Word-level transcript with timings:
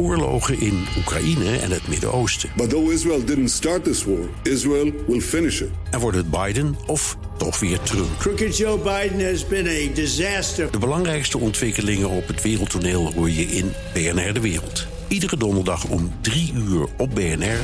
oorlogen 0.00 0.60
in 0.60 0.86
Oekraïne 0.98 1.58
en 1.58 1.70
het 1.70 1.88
Midden-Oosten. 1.88 2.50
But 2.56 2.70
though 2.70 2.92
Israel 2.92 3.24
didn't 3.24 3.50
start 3.50 3.84
this 3.84 4.04
war, 4.04 4.28
Israel 4.42 4.92
will 5.06 5.20
finish 5.20 5.60
it. 5.60 5.68
En 5.90 6.00
wordt 6.00 6.16
het 6.16 6.30
Biden 6.30 6.76
of 6.86 7.16
toch 7.36 7.60
weer 7.60 7.80
Trump? 7.80 8.18
Crooked 8.18 8.56
Joe 8.56 8.78
Biden 8.78 9.30
has 9.30 9.46
been 9.46 9.66
a 9.66 9.94
disaster. 9.94 10.70
De 10.70 10.78
belangrijkste 10.78 11.38
ontwikkelingen 11.38 12.08
op 12.08 12.26
het 12.26 12.42
wereldtoneel 12.42 13.12
hoor 13.12 13.30
je 13.30 13.42
in 13.42 13.72
BNR 13.94 14.32
De 14.32 14.40
Wereld. 14.40 14.86
Iedere 15.08 15.36
donderdag 15.36 15.84
om 15.84 16.12
3 16.20 16.52
uur 16.54 16.86
op 16.96 17.14
BNR 17.14 17.60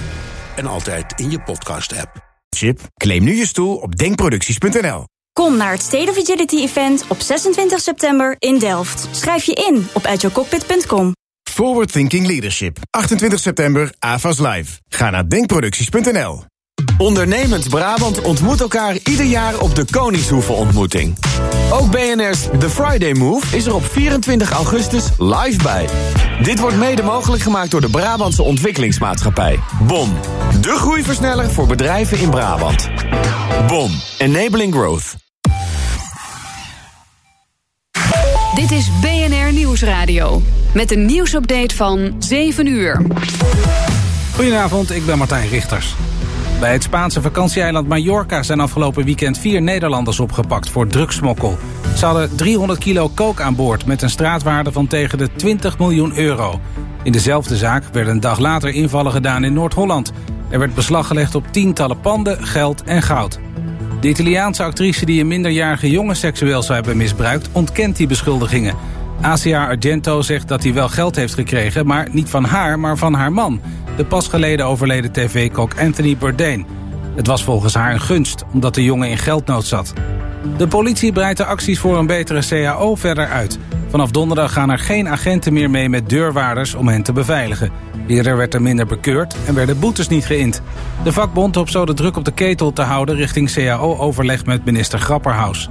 en 0.57 0.67
altijd 0.67 1.21
in 1.21 1.31
je 1.31 1.41
podcast-app. 1.41 2.25
Chip, 2.49 2.81
claim 2.95 3.25
nu 3.25 3.35
je 3.35 3.47
stoel 3.47 3.77
op 3.77 3.97
denkproducties.nl. 3.97 5.05
Kom 5.33 5.57
naar 5.57 5.73
het 5.73 5.83
State 5.83 6.11
of 6.11 6.19
Agility 6.19 6.57
Event 6.57 7.05
op 7.09 7.21
26 7.21 7.81
september 7.81 8.37
in 8.39 8.59
Delft. 8.59 9.09
Schrijf 9.11 9.45
je 9.45 9.53
in 9.53 9.87
op 9.93 10.07
agilecockpit.com. 10.07 11.13
Forward 11.57 11.93
Thinking 11.93 12.27
Leadership. 12.27 12.79
28 12.91 13.41
september, 13.41 13.93
AVAS 13.99 14.39
Live. 14.39 14.81
Ga 14.89 15.11
naar 15.11 15.29
denkproducties.nl. 15.29 16.45
Ondernemend 16.99 17.69
Brabant 17.69 18.21
ontmoet 18.21 18.61
elkaar 18.61 18.97
ieder 19.05 19.25
jaar 19.25 19.59
op 19.61 19.75
de 19.75 19.85
Koningshoeve 19.91 20.53
ontmoeting. 20.53 21.17
Ook 21.71 21.91
BNR's 21.91 22.49
The 22.59 22.71
Friday 22.71 23.13
Move 23.13 23.57
is 23.57 23.67
er 23.67 23.75
op 23.75 23.85
24 23.85 24.51
augustus 24.51 25.05
live 25.19 25.63
bij. 25.63 25.89
Dit 26.43 26.59
wordt 26.59 26.77
mede 26.77 27.03
mogelijk 27.03 27.43
gemaakt 27.43 27.71
door 27.71 27.81
de 27.81 27.91
Brabantse 27.91 28.43
Ontwikkelingsmaatschappij. 28.43 29.59
BOM, 29.87 30.13
de 30.61 30.75
groeiversneller 30.75 31.51
voor 31.51 31.67
bedrijven 31.67 32.19
in 32.19 32.31
Brabant. 32.31 32.89
BOM, 33.67 33.91
enabling 34.19 34.75
growth. 34.75 35.26
Dit 38.57 38.71
is 38.71 38.91
BNR 39.01 39.53
Nieuwsradio. 39.53 40.43
Met 40.75 40.91
een 40.91 41.07
nieuwsupdate 41.07 41.75
van 41.75 42.15
7 42.19 42.67
uur. 42.67 43.03
Goedenavond, 44.35 44.91
ik 44.91 45.07
ben 45.07 45.19
Martijn 45.19 45.49
Richters. 45.49 45.95
Bij 46.61 46.73
het 46.73 46.83
Spaanse 46.83 47.23
vakantieeiland 47.23 47.89
Mallorca 47.89 48.43
zijn 48.43 48.61
afgelopen 48.61 49.05
weekend 49.05 49.39
vier 49.39 49.63
Nederlanders 49.63 50.21
opgepakt 50.21 50.71
voor 50.71 50.87
drugsmokkel. 50.87 51.59
Ze 51.97 52.05
hadden 52.05 52.37
300 52.37 52.79
kilo 52.79 53.09
kook 53.09 53.41
aan 53.41 53.57
boord 53.57 53.87
met 53.87 54.03
een 54.03 54.11
straatwaarde 54.11 54.73
van 54.73 54.87
tegen 54.87 55.19
de 55.19 55.29
20 55.37 55.79
miljoen 55.79 56.19
euro. 56.19 56.61
In 57.03 57.13
dezelfde 57.13 57.57
zaak 57.57 57.85
werden 57.93 58.13
een 58.13 58.21
dag 58.21 58.39
later 58.39 58.69
invallen 58.69 59.13
gedaan 59.13 59.45
in 59.45 59.53
Noord-Holland. 59.53 60.13
Er 60.49 60.59
werd 60.59 60.75
beslag 60.75 61.07
gelegd 61.07 61.35
op 61.35 61.45
tientallen 61.51 62.01
panden, 62.01 62.47
geld 62.47 62.83
en 62.83 63.03
goud. 63.03 63.39
De 64.07 64.13
Italiaanse 64.13 64.63
actrice 64.63 65.07
die 65.07 65.21
een 65.21 65.27
minderjarige 65.27 65.91
jongen 65.91 66.17
seksueel 66.17 66.63
zou 66.63 66.75
hebben 66.75 66.97
misbruikt... 66.97 67.49
ontkent 67.53 67.97
die 67.97 68.07
beschuldigingen. 68.07 68.77
ACA 69.21 69.67
Argento 69.67 70.23
zegt 70.23 70.49
dat 70.49 70.63
hij 70.63 70.73
wel 70.73 70.89
geld 70.89 71.17
heeft 71.17 71.35
gekregen... 71.35 71.87
maar 71.87 72.09
niet 72.13 72.31
van 72.31 72.45
haar, 72.45 72.79
maar 72.79 72.97
van 72.97 73.15
haar 73.15 73.33
man. 73.33 73.61
De 73.97 74.05
pas 74.05 74.29
geleden 74.29 74.67
overleden 74.67 75.13
tv-kok 75.13 75.81
Anthony 75.81 76.17
Bourdain. 76.17 76.67
Het 77.17 77.27
was 77.27 77.45
volgens 77.45 77.75
haar 77.75 77.93
een 77.93 78.01
gunst, 78.01 78.45
omdat 78.53 78.75
de 78.75 78.85
jongen 78.85 79.09
in 79.09 79.19
geldnood 79.19 79.65
zat. 79.65 79.93
De 80.57 80.69
politie 80.69 81.13
breidt 81.13 81.39
de 81.39 81.45
acties 81.45 81.79
voor 81.79 81.99
een 81.99 82.07
betere 82.07 82.47
CAO 82.49 82.95
verder 82.95 83.27
uit. 83.29 83.59
Vanaf 83.89 84.11
donderdag 84.11 84.53
gaan 84.53 84.71
er 84.71 84.79
geen 84.79 85.09
agenten 85.09 85.53
meer 85.53 85.71
mee 85.71 85.89
met 85.89 86.09
deurwaarders 86.09 86.75
om 86.75 86.89
hen 86.89 87.03
te 87.03 87.13
beveiligen. 87.13 87.71
Eerder 88.07 88.37
werd 88.37 88.55
er 88.55 88.63
minder 88.63 88.87
bekeurd 88.87 89.37
en 89.47 89.55
werden 89.55 89.79
boetes 89.79 90.09
niet 90.09 90.27
geïnd. 90.27 90.63
De 91.05 91.13
vakbond 91.13 91.55
hoopt 91.55 91.71
zo 91.71 91.87
de 91.87 91.95
druk 91.95 92.17
op 92.17 92.25
de 92.25 92.33
ketel 92.33 92.73
te 92.73 92.83
houden 92.83 93.17
richting 93.17 93.53
CAO-overleg 93.53 94.45
met 94.45 94.65
minister 94.65 94.99
Grapperhaus. 94.99 95.69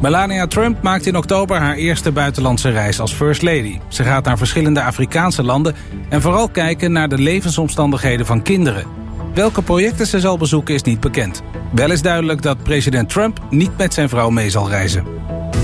Melania 0.00 0.46
Trump 0.46 0.82
maakt 0.82 1.06
in 1.06 1.16
oktober 1.16 1.58
haar 1.58 1.74
eerste 1.74 2.12
buitenlandse 2.12 2.70
reis 2.70 3.00
als 3.00 3.12
First 3.12 3.42
Lady. 3.42 3.78
Ze 3.88 4.02
gaat 4.02 4.24
naar 4.24 4.38
verschillende 4.38 4.82
Afrikaanse 4.82 5.42
landen 5.42 5.74
en 6.08 6.22
vooral 6.22 6.48
kijken 6.48 6.92
naar 6.92 7.08
de 7.08 7.18
levensomstandigheden 7.18 8.26
van 8.26 8.42
kinderen. 8.42 9.03
Welke 9.34 9.62
projecten 9.62 10.06
ze 10.06 10.20
zal 10.20 10.36
bezoeken 10.36 10.74
is 10.74 10.82
niet 10.82 11.00
bekend. 11.00 11.42
Wel 11.72 11.90
is 11.90 12.02
duidelijk 12.02 12.42
dat 12.42 12.62
president 12.62 13.08
Trump 13.08 13.40
niet 13.50 13.76
met 13.76 13.94
zijn 13.94 14.08
vrouw 14.08 14.30
mee 14.30 14.50
zal 14.50 14.68
reizen. 14.68 15.04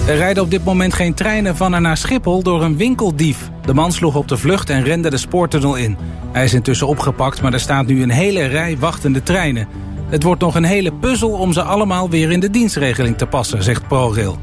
Er 0.06 0.16
rijden 0.16 0.42
op 0.42 0.50
dit 0.50 0.64
moment 0.64 0.94
geen 0.94 1.14
treinen 1.14 1.56
van 1.56 1.75
en 1.75 1.82
naar 1.82 1.97
Schiphol 1.97 2.42
door 2.42 2.62
een 2.62 2.76
winkeldief. 2.76 3.50
De 3.64 3.75
man 3.75 3.92
sloeg 3.92 4.16
op 4.16 4.28
de 4.28 4.36
vlucht 4.36 4.70
en 4.70 4.84
rende 4.84 5.10
de 5.10 5.16
spoortunnel 5.16 5.76
in. 5.76 5.97
Hij 6.32 6.44
is 6.44 6.54
intussen 6.54 6.86
opgepakt, 6.86 7.42
maar 7.42 7.53
er 7.53 7.60
staat 7.60 7.86
nu 7.86 8.03
een 8.03 8.10
hele 8.10 8.44
rij 8.44 8.76
wachtende 8.78 9.22
treinen. 9.22 9.69
Het 10.08 10.22
wordt 10.22 10.41
nog 10.41 10.54
een 10.54 10.64
hele 10.64 10.92
puzzel 10.92 11.31
om 11.31 11.52
ze 11.52 11.62
allemaal 11.62 12.10
weer 12.10 12.31
in 12.31 12.41
de 12.41 12.50
dienstregeling 12.50 13.19
te 13.19 13.26
passen, 13.26 13.62
zegt 13.62 13.88
ProRail. 13.88 14.38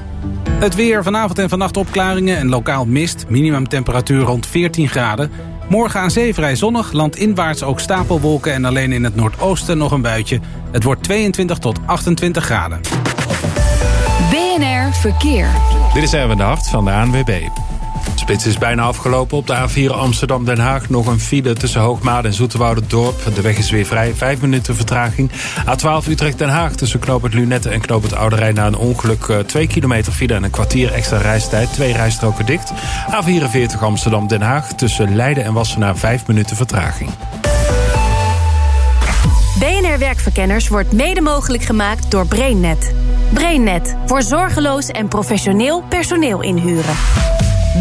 Het 0.49 0.75
weer, 0.75 1.03
vanavond 1.03 1.39
en 1.39 1.49
vannacht 1.49 1.77
opklaringen 1.77 2.37
en 2.37 2.49
lokaal 2.49 2.85
mist. 2.85 3.25
Minimumtemperatuur 3.29 4.21
rond 4.21 4.45
14 4.45 4.87
graden. 4.87 5.31
Morgen 5.69 5.99
aan 5.99 6.11
zee 6.11 6.33
vrij 6.33 6.55
zonnig, 6.55 6.91
landinwaarts 6.91 7.63
ook 7.63 7.79
stapelwolken... 7.79 8.53
en 8.53 8.65
alleen 8.65 8.91
in 8.91 9.03
het 9.03 9.15
noordoosten 9.15 9.77
nog 9.77 9.91
een 9.91 10.01
buitje. 10.01 10.39
Het 10.71 10.83
wordt 10.83 11.03
22 11.03 11.57
tot 11.57 11.79
28 11.85 12.45
graden. 12.45 12.81
BNR 14.29 14.93
Verkeer. 14.93 15.47
Dit 15.93 16.03
is 16.03 16.13
Erwin 16.13 16.37
de 16.37 16.43
Hart 16.43 16.67
van 16.69 16.85
de 16.85 16.91
ANWB. 16.91 17.39
Spits 18.27 18.45
is 18.45 18.57
bijna 18.57 18.83
afgelopen. 18.83 19.37
Op 19.37 19.47
de 19.47 19.67
A4 19.67 19.93
Amsterdam-Den 19.93 20.59
Haag 20.59 20.89
nog 20.89 21.07
een 21.07 21.19
file 21.19 21.53
tussen 21.53 21.81
Hoogmaat 21.81 22.25
en 22.25 22.33
Dorp. 22.87 23.35
De 23.35 23.41
weg 23.41 23.57
is 23.57 23.69
weer 23.69 23.85
vrij, 23.85 24.13
vijf 24.15 24.41
minuten 24.41 24.75
vertraging. 24.75 25.31
A12 25.59 26.07
Utrecht-Den 26.09 26.49
Haag 26.49 26.75
tussen 26.75 26.99
Knoop 26.99 27.33
Lunette 27.33 27.69
en 27.69 27.81
Knoop 27.81 28.03
het 28.03 28.15
Oude 28.15 28.35
Rijn... 28.35 28.53
na 28.53 28.65
een 28.65 28.77
ongeluk 28.77 29.43
2 29.45 29.67
kilometer 29.67 30.11
file 30.11 30.33
en 30.33 30.43
een 30.43 30.49
kwartier 30.49 30.93
extra 30.93 31.17
reistijd. 31.17 31.73
Twee 31.73 31.93
rijstroken 31.93 32.45
dicht. 32.45 32.71
A44 33.11 33.79
Amsterdam-Den 33.79 34.41
Haag 34.41 34.73
tussen 34.73 35.15
Leiden 35.15 35.43
en 35.43 35.53
Wassenaar... 35.53 35.97
vijf 35.97 36.27
minuten 36.27 36.55
vertraging. 36.55 37.09
BNR 39.59 39.99
Werkverkenners 39.99 40.67
wordt 40.67 40.91
mede 40.91 41.21
mogelijk 41.21 41.63
gemaakt 41.63 42.11
door 42.11 42.27
BrainNet. 42.27 42.93
BrainNet 43.33 43.95
voor 44.05 44.21
zorgeloos 44.21 44.87
en 44.87 45.07
professioneel 45.07 45.83
personeel 45.89 46.41
inhuren. 46.41 46.95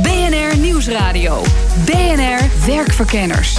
BNR 0.03 0.59
Nieuwsradio. 0.59 1.43
BNR 1.85 2.67
Werkverkenners. 2.67 3.59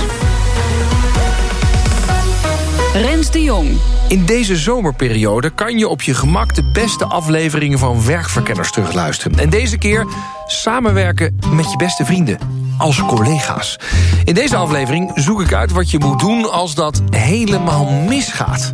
Rens 2.93 3.31
de 3.31 3.43
Jong. 3.43 3.77
In 4.07 4.25
deze 4.25 4.55
zomerperiode 4.55 5.49
kan 5.49 5.77
je 5.77 5.87
op 5.87 6.01
je 6.01 6.13
gemak 6.13 6.55
de 6.55 6.63
beste 6.63 7.05
afleveringen 7.05 7.79
van 7.79 8.05
Werkverkenners 8.05 8.71
terugluisteren. 8.71 9.39
En 9.39 9.49
deze 9.49 9.77
keer 9.77 10.07
samenwerken 10.45 11.39
met 11.51 11.71
je 11.71 11.77
beste 11.77 12.05
vrienden 12.05 12.39
als 12.77 13.01
collega's. 13.05 13.79
In 14.23 14.33
deze 14.33 14.55
aflevering 14.55 15.11
zoek 15.15 15.41
ik 15.41 15.53
uit 15.53 15.71
wat 15.71 15.91
je 15.91 15.99
moet 15.99 16.19
doen 16.19 16.51
als 16.51 16.75
dat 16.75 17.01
helemaal 17.09 17.85
misgaat. 17.85 18.73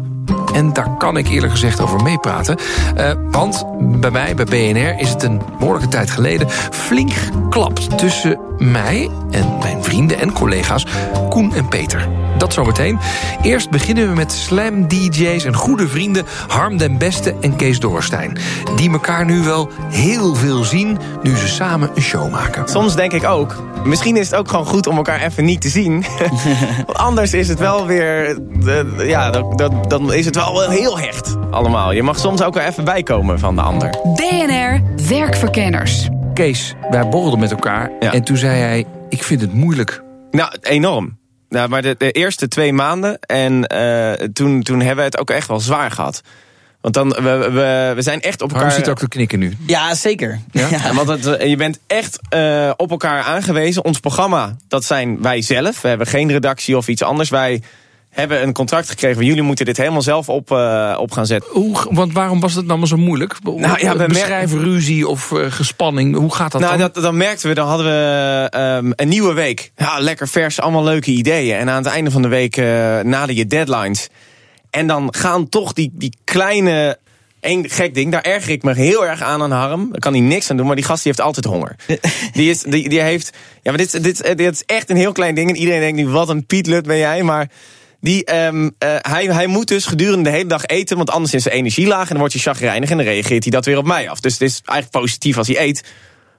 En 0.54 0.74
daar 0.74 0.98
kan 0.98 1.18
ik 1.18 1.28
eerlijk 1.28 1.52
gezegd 1.52 1.82
over 1.82 2.04
meepraten. 2.04 2.58
Uh, 2.98 3.12
want 3.32 3.66
bij 3.80 4.12
mij, 4.12 4.36
bij 4.36 4.46
BNR, 4.46 5.00
is 5.00 5.10
het 5.10 5.24
een 5.24 5.42
behoorlijke 5.60 5.88
tijd 5.90 6.12
geleden... 6.12 6.50
flink 6.72 7.12
geklapt 7.12 7.98
tussen 7.98 8.40
mij 8.58 9.10
en 9.32 9.58
mijn 9.60 9.84
vrienden 9.84 10.20
en 10.20 10.34
collega's 10.34 10.86
Koen 11.30 11.54
en 11.54 11.68
Peter. 11.68 12.08
Dat 12.44 12.54
zometeen. 12.54 13.00
Eerst 13.42 13.70
beginnen 13.70 14.10
we 14.10 14.16
met 14.16 14.32
slam 14.32 14.88
DJ's 14.88 15.46
en 15.46 15.56
goede 15.56 15.88
vrienden 15.88 16.26
Harm 16.48 16.78
den 16.78 16.98
Beste 16.98 17.36
en 17.42 17.56
Kees 17.56 17.80
Dorrestein. 17.80 18.38
Die 18.76 18.92
elkaar 18.92 19.26
nu 19.26 19.44
wel 19.44 19.70
heel 19.90 20.36
veel 20.36 20.64
zien 20.64 20.98
nu 21.22 21.36
ze 21.36 21.48
samen 21.48 21.92
een 21.96 22.02
show 22.02 22.32
maken. 22.32 22.68
Soms 22.68 22.96
denk 22.96 23.14
ik 23.14 23.24
ook, 23.24 23.64
misschien 23.86 24.18
is 24.18 24.30
het 24.30 24.40
ook 24.40 24.50
gewoon 24.50 24.66
goed 24.66 24.88
om 24.88 24.96
elkaar 24.96 25.22
even 25.22 25.46
niet 25.46 25.62
te 25.62 25.70
zien. 25.70 26.06
Anders 26.94 27.34
is 27.34 27.48
het 27.48 27.60
wel 27.60 27.86
weer, 27.86 28.40
ja, 28.98 29.30
dan 29.88 30.14
is 30.14 30.26
het 30.26 30.36
wel 30.36 30.70
heel 30.70 31.00
hecht 31.00 31.36
allemaal. 31.52 31.92
Je 31.92 32.04
mag 32.04 32.20
soms 32.20 32.42
ook 32.42 32.54
wel 32.54 32.64
even 32.64 32.86
bijkomen 32.86 33.40
van 33.40 33.56
de 33.56 33.62
ander. 33.62 33.90
BNR 34.16 34.82
Werkverkenners. 35.08 36.08
Kees, 36.34 36.76
wij 36.90 37.10
borrelden 37.10 37.40
met 37.40 37.52
elkaar 37.52 37.92
en 38.00 38.24
toen 38.24 38.38
zei 38.38 38.60
hij, 38.60 38.86
ik 39.10 39.24
vind 39.24 39.42
het 39.42 39.54
moeilijk. 39.54 40.04
Nou, 40.32 40.52
enorm. 40.62 41.22
Nou, 41.54 41.70
maar 41.70 41.82
de, 41.82 41.96
de 41.98 42.12
eerste 42.12 42.48
twee 42.48 42.74
maanden. 42.74 43.20
En 43.20 43.74
uh, 43.74 44.12
toen, 44.12 44.64
toen 44.64 44.80
hebben 44.80 44.98
we 44.98 45.04
het 45.04 45.20
ook 45.20 45.30
echt 45.30 45.48
wel 45.48 45.60
zwaar 45.60 45.92
gehad. 45.92 46.22
Want 46.82 46.94
dan, 46.94 47.10
we, 47.10 47.50
we, 47.52 47.92
we 47.96 48.02
zijn 48.02 48.22
echt 48.22 48.42
op 48.42 48.50
elkaar... 48.50 48.66
Waarom 48.66 48.84
zit 48.84 48.90
ook 48.90 49.00
te 49.00 49.08
knikken 49.08 49.40
nu? 49.40 49.58
Ja, 49.66 49.96
zeker. 49.96 50.40
Ja? 50.52 50.68
ja 50.70 50.94
want 50.94 51.26
het, 51.26 51.42
je 51.50 51.56
bent 51.56 51.80
echt 51.88 52.20
uh, 52.36 52.72
op 52.76 52.92
elkaar 52.92 53.24
aangewezen. 53.24 53.84
Ons 53.84 54.00
programma, 54.00 54.56
dat 54.68 54.84
zijn 54.84 55.22
wij 55.22 55.42
zelf. 55.42 55.82
We 55.82 55.88
hebben 55.88 56.08
geen 56.08 56.32
redactie 56.32 56.78
of 56.78 56.88
iets 56.88 57.02
anders. 57.02 57.30
Wij 57.30 57.62
hebben 58.14 58.44
een 58.44 58.54
contract 58.54 58.90
gekregen 58.90 59.16
van 59.16 59.26
jullie 59.26 59.42
moeten 59.42 59.66
dit 59.66 59.78
helemaal 59.78 60.02
zelf 60.02 60.30
op, 60.30 60.52
uh, 60.52 60.98
op 61.00 61.12
gaan 61.12 61.26
zetten. 61.26 61.52
Hoe, 61.52 61.78
want 61.90 62.14
waarom 62.14 62.40
was 62.40 62.56
het 62.56 62.66
nou 62.66 62.86
zo 62.86 62.98
moeilijk? 62.98 63.36
Nou, 63.44 63.80
ja, 63.80 63.98
we 63.98 64.06
Beschrijven 64.06 64.60
ruzie 64.60 65.08
of 65.08 65.32
uh, 65.32 65.52
gespanning, 65.52 66.16
hoe 66.16 66.34
gaat 66.34 66.52
dat 66.52 66.62
nou, 66.62 66.78
dan? 66.78 66.90
Dat, 66.94 67.04
dan 67.04 67.18
merkten 67.18 67.48
we, 67.48 67.56
dan 67.56 67.68
hadden 67.68 67.86
we 67.86 68.50
um, 68.58 68.94
een 68.96 69.08
nieuwe 69.08 69.34
week. 69.34 69.72
Ja, 69.76 70.00
lekker 70.00 70.28
vers, 70.28 70.60
allemaal 70.60 70.84
leuke 70.84 71.12
ideeën. 71.12 71.58
En 71.58 71.70
aan 71.70 71.84
het 71.84 71.94
einde 71.94 72.12
van 72.12 72.22
de 72.22 72.28
week 72.28 72.58
uh, 72.58 73.00
nader 73.00 73.36
je 73.36 73.46
deadlines. 73.46 74.10
En 74.70 74.88
dan 74.88 75.14
gaan 75.14 75.50
toch 75.50 75.74
die, 75.74 75.92
die 75.94 76.16
kleine 76.24 76.98
Eén 77.44 77.70
gek 77.70 77.94
ding, 77.94 78.12
daar 78.12 78.22
erger 78.22 78.52
ik 78.52 78.64
me 78.64 78.74
heel 78.74 79.06
erg 79.06 79.22
aan 79.22 79.42
aan 79.42 79.52
Harm. 79.52 79.88
Daar 79.92 80.00
kan 80.00 80.14
hij 80.14 80.22
niks 80.22 80.50
aan 80.50 80.58
doen, 80.58 80.66
maar 80.66 80.76
die 80.76 80.86
gast 80.86 81.04
die 81.04 81.12
heeft 81.12 81.26
altijd 81.26 81.46
honger. 81.46 81.76
Die, 82.34 82.50
is, 82.50 82.62
die, 82.62 82.90
die 82.90 83.02
heeft... 83.02 83.38
Ja, 83.62 83.72
maar 83.72 83.78
dit, 83.78 84.04
dit, 84.04 84.38
dit 84.38 84.54
is 84.54 84.64
echt 84.66 84.90
een 84.90 84.96
heel 84.96 85.12
klein 85.12 85.36
ding. 85.36 85.50
En 85.50 85.56
iedereen 85.56 85.80
denkt 85.80 85.98
nu, 85.98 86.08
wat 86.08 86.30
een 86.30 86.46
Pietlut 86.46 86.86
ben 86.86 86.98
jij. 86.98 87.24
Maar 87.24 87.50
die, 88.04 88.26
ehm, 88.26 88.70
eh, 88.78 88.96
hij, 89.02 89.26
hij 89.26 89.48
moet 89.48 89.68
dus 89.68 89.86
gedurende 89.86 90.24
de 90.24 90.36
hele 90.36 90.50
dag 90.50 90.66
eten, 90.66 90.98
want 90.98 91.10
anders 91.10 91.34
is 91.34 91.44
zijn 91.44 91.56
energie 91.56 91.88
laag. 91.88 92.02
En 92.02 92.08
dan 92.08 92.18
wordt 92.18 92.34
hij 92.34 92.42
chagrijnig 92.42 92.90
en 92.90 92.98
dan 92.98 93.06
reageert 93.06 93.44
hij 93.44 93.52
dat 93.52 93.66
weer 93.66 93.78
op 93.78 93.86
mij 93.86 94.10
af. 94.10 94.20
Dus 94.20 94.34
het 94.34 94.42
is 94.42 94.62
eigenlijk 94.66 95.04
positief 95.04 95.38
als 95.38 95.48
hij 95.48 95.62
eet. 95.62 95.84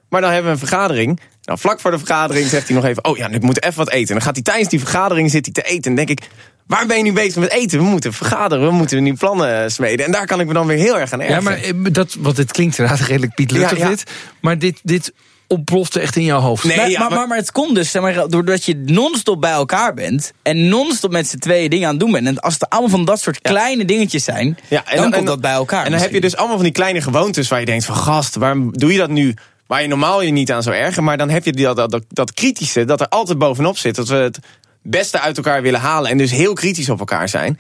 Maar 0.08 0.20
dan 0.20 0.31
hebben 0.31 0.52
we 0.52 0.61
een 0.61 0.66
vergadering. 0.69 1.20
Nou, 1.43 1.58
vlak 1.58 1.81
voor 1.81 1.90
de 1.90 1.99
vergadering 1.99 2.49
zegt 2.49 2.66
hij 2.66 2.76
nog 2.76 2.84
even... 2.84 3.05
oh 3.05 3.16
ja, 3.16 3.28
ik 3.28 3.43
moet 3.43 3.62
even 3.62 3.78
wat 3.78 3.90
eten. 3.90 4.08
En 4.08 4.14
dan 4.14 4.22
gaat 4.22 4.34
hij 4.34 4.43
tijdens 4.43 4.69
die 4.69 4.78
vergadering 4.78 5.31
zit 5.31 5.44
hij 5.44 5.55
te 5.55 5.62
eten. 5.62 5.90
En 5.90 5.96
dan 5.96 6.06
denk 6.06 6.20
ik, 6.20 6.28
waar 6.66 6.87
ben 6.87 6.96
je 6.96 7.02
nu 7.02 7.12
bezig 7.12 7.37
met 7.37 7.50
eten? 7.50 7.78
We 7.78 7.84
moeten 7.84 8.12
vergaderen, 8.12 8.66
we 8.66 8.72
moeten 8.72 9.02
nu 9.02 9.14
plannen 9.14 9.70
smeden. 9.70 10.06
En 10.06 10.12
daar 10.12 10.26
kan 10.26 10.40
ik 10.40 10.46
me 10.46 10.52
dan 10.52 10.66
weer 10.66 10.78
heel 10.78 10.99
erg 10.99 11.12
aan 11.12 11.20
ergeren. 11.20 11.43
Ja, 11.43 11.49
maar 11.49 11.58
eh, 11.58 11.93
dat, 11.93 12.16
want 12.19 12.37
het 12.37 12.52
klinkt 12.52 12.78
inderdaad 12.78 13.06
redelijk 13.06 13.34
Piet 13.34 13.50
Luttig 13.50 13.78
Ja, 13.78 13.84
ja. 13.84 13.90
dit. 13.90 14.11
Maar 14.40 14.58
dit, 14.58 14.81
dit 14.82 15.12
ontplofte 15.46 16.00
echt 16.00 16.17
in 16.17 16.25
jouw 16.25 16.41
hoofd. 16.41 16.64
Nee, 16.64 16.76
maar, 16.76 16.91
ja, 16.91 17.08
maar, 17.08 17.29
maar- 17.29 17.37
het 17.37 17.52
komt 17.52 17.75
dus 17.75 17.91
zeg 17.91 18.02
maar, 18.02 18.29
doordat 18.29 18.64
je 18.64 18.82
non-stop 18.87 19.41
bij 19.41 19.50
elkaar 19.50 19.94
bent. 19.94 20.32
En 20.43 20.69
non-stop 20.69 21.11
met 21.11 21.29
z'n 21.29 21.38
tweeën 21.38 21.70
dingen 21.70 21.85
aan 21.87 21.91
het 21.94 22.00
doen 22.00 22.12
bent. 22.12 22.26
En 22.26 22.41
als 22.41 22.55
het 22.55 22.69
allemaal 22.70 22.91
van 22.91 23.05
dat 23.05 23.20
soort 23.20 23.41
kleine 23.41 23.85
dingetjes 23.85 24.25
zijn. 24.25 24.58
Ja, 24.69 24.85
dan, 24.94 25.11
komt 25.11 25.26
dat 25.26 25.41
bij 25.41 25.52
elkaar. 25.52 25.85
En 25.85 25.91
dan 25.91 26.00
heb 26.00 26.12
je 26.12 26.20
dus 26.20 26.37
allemaal 26.37 26.56
van 26.56 26.64
die 26.64 26.73
kleine 26.75 27.00
gewoontes 27.00 27.49
waar 27.49 27.61
je 27.61 27.67
denkt 27.67 27.85
van 27.85 27.96
gast, 27.96 28.35
waarom 28.35 28.73
doe 28.79 28.93
je 28.93 28.99
dat 28.99 29.11
nu? 29.11 29.35
Waar 29.67 29.82
je 29.82 29.88
normaal 29.88 30.23
je 30.23 30.31
niet 30.31 30.52
aan 30.52 30.62
zou 30.62 30.76
ergen. 30.76 31.05
Maar 31.05 31.17
dan 31.19 31.31
heb 31.31 31.44
je 31.44 31.52
die- 31.52 31.64
dat, 31.64 31.76
dat, 31.76 31.90
dat, 31.90 32.05
dat 32.08 32.32
kritische 32.35 32.85
dat 32.85 33.00
er 33.00 33.08
altijd 33.08 33.38
bovenop 33.38 33.79
zit. 33.79 33.94
Dat 33.94 34.08
we 34.08 34.14
het 34.14 34.38
beste 34.82 35.20
uit 35.20 35.37
elkaar 35.37 35.62
willen 35.62 35.81
halen. 35.81 36.11
En 36.11 36.19
dus 36.19 36.31
heel 36.31 36.52
kritisch 36.52 36.88
op 36.88 36.99
elkaar 36.99 37.29
zijn. 37.29 37.58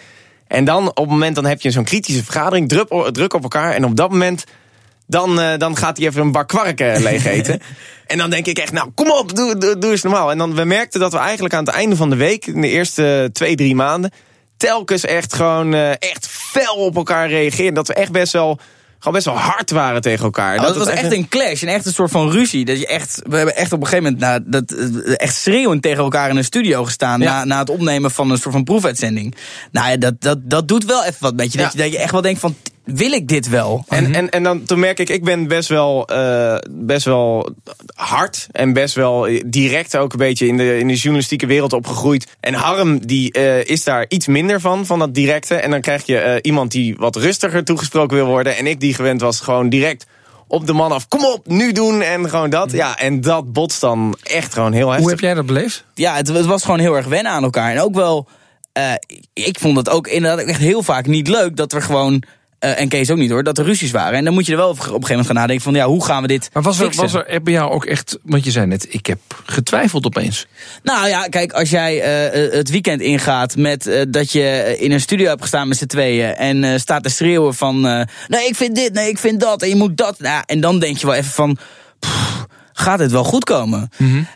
En 0.48 0.64
dan 0.64 0.88
op 0.88 0.96
het 0.96 1.08
moment 1.08 1.34
dan 1.34 1.44
heb 1.44 1.60
je 1.60 1.70
zo'n 1.70 1.84
kritische 1.84 2.24
vergadering. 2.24 2.68
Druk, 2.68 3.12
druk 3.12 3.34
op 3.34 3.42
elkaar. 3.42 3.72
En 3.72 3.84
op 3.84 3.96
dat 3.96 4.10
moment 4.10 4.44
dan, 5.06 5.40
eh, 5.40 5.58
dan 5.58 5.76
gaat 5.76 5.96
hij 5.96 6.06
even 6.06 6.20
een 6.20 6.32
bak 6.32 6.48
kwark 6.48 6.78
leeg 7.08 7.24
eten. 7.24 7.60
en 8.06 8.18
dan 8.18 8.30
denk 8.30 8.46
ik 8.46 8.58
echt, 8.58 8.72
nou 8.72 8.90
kom 8.94 9.10
op, 9.10 9.36
doe, 9.36 9.58
doe, 9.58 9.78
doe 9.78 9.90
eens 9.90 10.02
normaal. 10.02 10.30
En 10.30 10.38
dan 10.38 10.54
we 10.54 10.64
merkten 10.64 11.00
dat 11.00 11.12
we 11.12 11.18
eigenlijk 11.18 11.54
aan 11.54 11.64
het 11.64 11.74
einde 11.74 11.96
van 11.96 12.10
de 12.10 12.16
week, 12.16 12.46
in 12.46 12.60
de 12.60 12.68
eerste 12.68 13.30
twee, 13.32 13.56
drie 13.56 13.74
maanden, 13.74 14.10
telkens 14.56 15.04
echt 15.04 15.34
gewoon 15.34 15.74
eh, 15.74 15.90
echt 15.90 16.26
fel 16.28 16.74
op 16.74 16.96
elkaar 16.96 17.28
reageerden. 17.28 17.74
Dat 17.74 17.88
we 17.88 17.94
echt 17.94 18.12
best 18.12 18.32
wel, 18.32 18.58
gewoon 18.98 19.14
best 19.14 19.24
wel 19.24 19.38
hard 19.38 19.70
waren 19.70 20.00
tegen 20.00 20.24
elkaar. 20.24 20.56
Oh, 20.58 20.62
dat, 20.62 20.76
was 20.76 20.88
echt 20.88 21.12
een 21.12 21.28
clash 21.28 21.62
en 21.62 21.68
echt 21.68 21.86
een 21.86 21.92
soort 21.92 22.10
van 22.10 22.30
ruzie. 22.30 22.64
Dat 22.64 22.78
je 22.78 22.86
echt, 22.86 23.20
we 23.28 23.36
hebben 23.36 23.56
echt 23.56 23.72
op 23.72 23.80
een 23.80 23.86
gegeven 23.86 24.12
moment 24.12 24.46
nou, 24.46 24.64
dat, 24.64 24.78
eh, 24.78 25.14
echt 25.16 25.36
schreeuwend 25.36 25.82
tegen 25.82 26.02
elkaar 26.02 26.30
in 26.30 26.36
een 26.36 26.44
studio 26.44 26.84
gestaan. 26.84 27.20
Ja. 27.20 27.38
Na, 27.38 27.44
na 27.44 27.58
het 27.58 27.70
opnemen 27.70 28.10
van 28.10 28.30
een 28.30 28.38
soort 28.38 28.54
van 28.54 28.64
proefuitzending. 28.64 29.34
Nou 29.70 29.90
ja, 29.90 29.96
dat, 29.96 30.14
dat, 30.18 30.38
dat 30.42 30.68
doet 30.68 30.84
wel 30.84 31.04
even 31.04 31.20
wat 31.20 31.34
met 31.34 31.52
je. 31.52 31.58
Dat, 31.58 31.72
je. 31.72 31.78
dat 31.78 31.92
je 31.92 31.98
echt 31.98 32.12
wel 32.12 32.22
denkt 32.22 32.40
van, 32.40 32.56
wil 32.84 33.12
ik 33.12 33.28
dit 33.28 33.48
wel? 33.48 33.84
En, 33.88 34.14
en, 34.14 34.30
en 34.30 34.42
dan 34.42 34.64
toen 34.64 34.78
merk 34.78 34.98
ik, 34.98 35.08
ik 35.08 35.24
ben 35.24 35.48
best 35.48 35.68
wel, 35.68 36.06
eh, 36.06 36.56
best 36.70 37.04
wel 37.04 37.54
hard 37.94 38.46
en 38.52 38.72
best 38.72 38.94
wel 38.94 39.28
direct 39.46 39.96
ook 39.96 40.12
een 40.12 40.18
beetje 40.18 40.46
in 40.46 40.56
de, 40.56 40.78
in 40.78 40.88
de 40.88 40.94
journalistieke 40.94 41.46
wereld 41.46 41.72
opgegroeid. 41.72 42.26
En 42.40 42.54
Harm 42.54 43.06
die 43.06 43.32
eh, 43.32 43.64
is 43.64 43.84
daar 43.84 44.04
iets 44.08 44.26
minder 44.26 44.60
van, 44.60 44.86
van 44.86 44.98
dat 44.98 45.14
directe. 45.14 45.54
En 45.54 45.70
dan 45.70 45.80
krijg 45.80 46.06
je 46.06 46.18
eh, 46.18 46.38
iemand 46.42 46.70
die 46.70 46.96
wat 46.96 47.16
rustiger 47.16 47.64
toegesproken 47.64 48.16
wil 48.16 48.26
worden. 48.26 48.56
En 48.56 48.66
ik 48.66 48.80
die 48.80 48.94
gewend 48.94 49.20
was 49.20 49.40
gewoon 49.40 49.68
direct 49.68 50.06
op 50.46 50.66
de 50.66 50.72
man 50.72 50.92
af. 50.92 51.08
Kom 51.08 51.24
op, 51.24 51.46
nu 51.46 51.72
doen 51.72 52.02
en 52.02 52.28
gewoon 52.28 52.50
dat. 52.50 52.72
Ja, 52.72 52.98
en 52.98 53.20
dat 53.20 53.52
botst 53.52 53.80
dan 53.80 54.16
echt 54.22 54.52
gewoon 54.52 54.72
heel 54.72 54.86
heftig. 54.86 55.02
Hoe 55.02 55.10
heb 55.10 55.20
jij 55.20 55.34
dat 55.34 55.46
beleefd? 55.46 55.84
ja, 55.94 56.14
het, 56.14 56.28
het 56.28 56.46
was 56.46 56.64
gewoon 56.64 56.80
heel 56.80 56.94
erg 56.94 57.06
wennen 57.06 57.32
aan 57.32 57.42
elkaar. 57.42 57.70
En 57.70 57.80
ook 57.80 57.94
wel, 57.94 58.28
eh, 58.72 58.92
ik 59.32 59.58
vond 59.58 59.76
het 59.76 59.88
ook 59.88 60.06
inderdaad 60.06 60.46
echt 60.46 60.60
heel 60.60 60.82
vaak 60.82 61.06
niet 61.06 61.28
leuk 61.28 61.56
dat 61.56 61.72
er 61.72 61.82
gewoon. 61.82 62.22
Eh, 62.64 62.80
en 62.80 62.88
Kees 62.88 63.10
ook 63.10 63.18
niet 63.18 63.30
hoor, 63.30 63.42
dat 63.42 63.58
er 63.58 63.64
ruzies 63.64 63.90
waren. 63.90 64.18
En 64.18 64.24
dan 64.24 64.34
moet 64.34 64.46
je 64.46 64.52
er 64.52 64.58
wel 64.58 64.68
op 64.68 64.76
een 64.76 64.84
gegeven 64.84 65.08
moment 65.08 65.26
gaan 65.26 65.34
nadenken 65.34 65.64
van 65.64 65.74
ja, 65.74 65.86
hoe 65.86 66.04
gaan 66.04 66.22
we 66.22 66.28
dit 66.28 66.50
Maar 66.52 66.62
was 66.62 66.78
er, 66.78 66.84
fixen? 66.84 67.02
was 67.02 67.14
er 67.14 67.42
bij 67.42 67.52
jou 67.52 67.70
ook 67.70 67.84
echt, 67.84 68.18
want 68.22 68.44
je 68.44 68.50
zei 68.50 68.66
net, 68.66 68.86
ik 68.90 69.06
heb 69.06 69.18
getwijfeld 69.44 70.06
opeens. 70.06 70.46
Nou 70.82 71.08
ja, 71.08 71.26
kijk, 71.26 71.52
als 71.52 71.70
jij 71.70 72.00
eh, 72.00 72.44
eh, 72.44 72.52
het 72.52 72.70
weekend 72.70 73.00
ingaat 73.00 73.56
met 73.56 74.06
dat 74.08 74.32
je 74.32 74.76
in 74.78 74.92
een 74.92 75.00
studio 75.00 75.28
hebt 75.28 75.42
gestaan 75.42 75.68
met 75.68 75.76
z'n 75.76 75.86
tweeën 75.86 76.34
en 76.34 76.80
staat 76.80 77.02
te 77.02 77.08
schreeuwen 77.08 77.54
van 77.54 77.80
nee, 78.28 78.46
ik 78.46 78.54
vind 78.54 78.74
dit, 78.74 78.92
nee, 78.92 79.08
ik 79.08 79.18
vind 79.18 79.40
dat 79.40 79.62
en 79.62 79.68
je 79.68 79.76
moet 79.76 79.96
dat. 79.96 80.18
Nou, 80.18 80.42
en 80.46 80.60
dan 80.60 80.78
denk 80.78 80.96
je 80.96 81.06
wel 81.06 81.14
even 81.14 81.32
van. 81.32 81.58
pff, 81.98 82.43
Gaat 82.76 82.98
het 82.98 83.10
wel 83.10 83.24
goed 83.24 83.44
komen? 83.44 83.88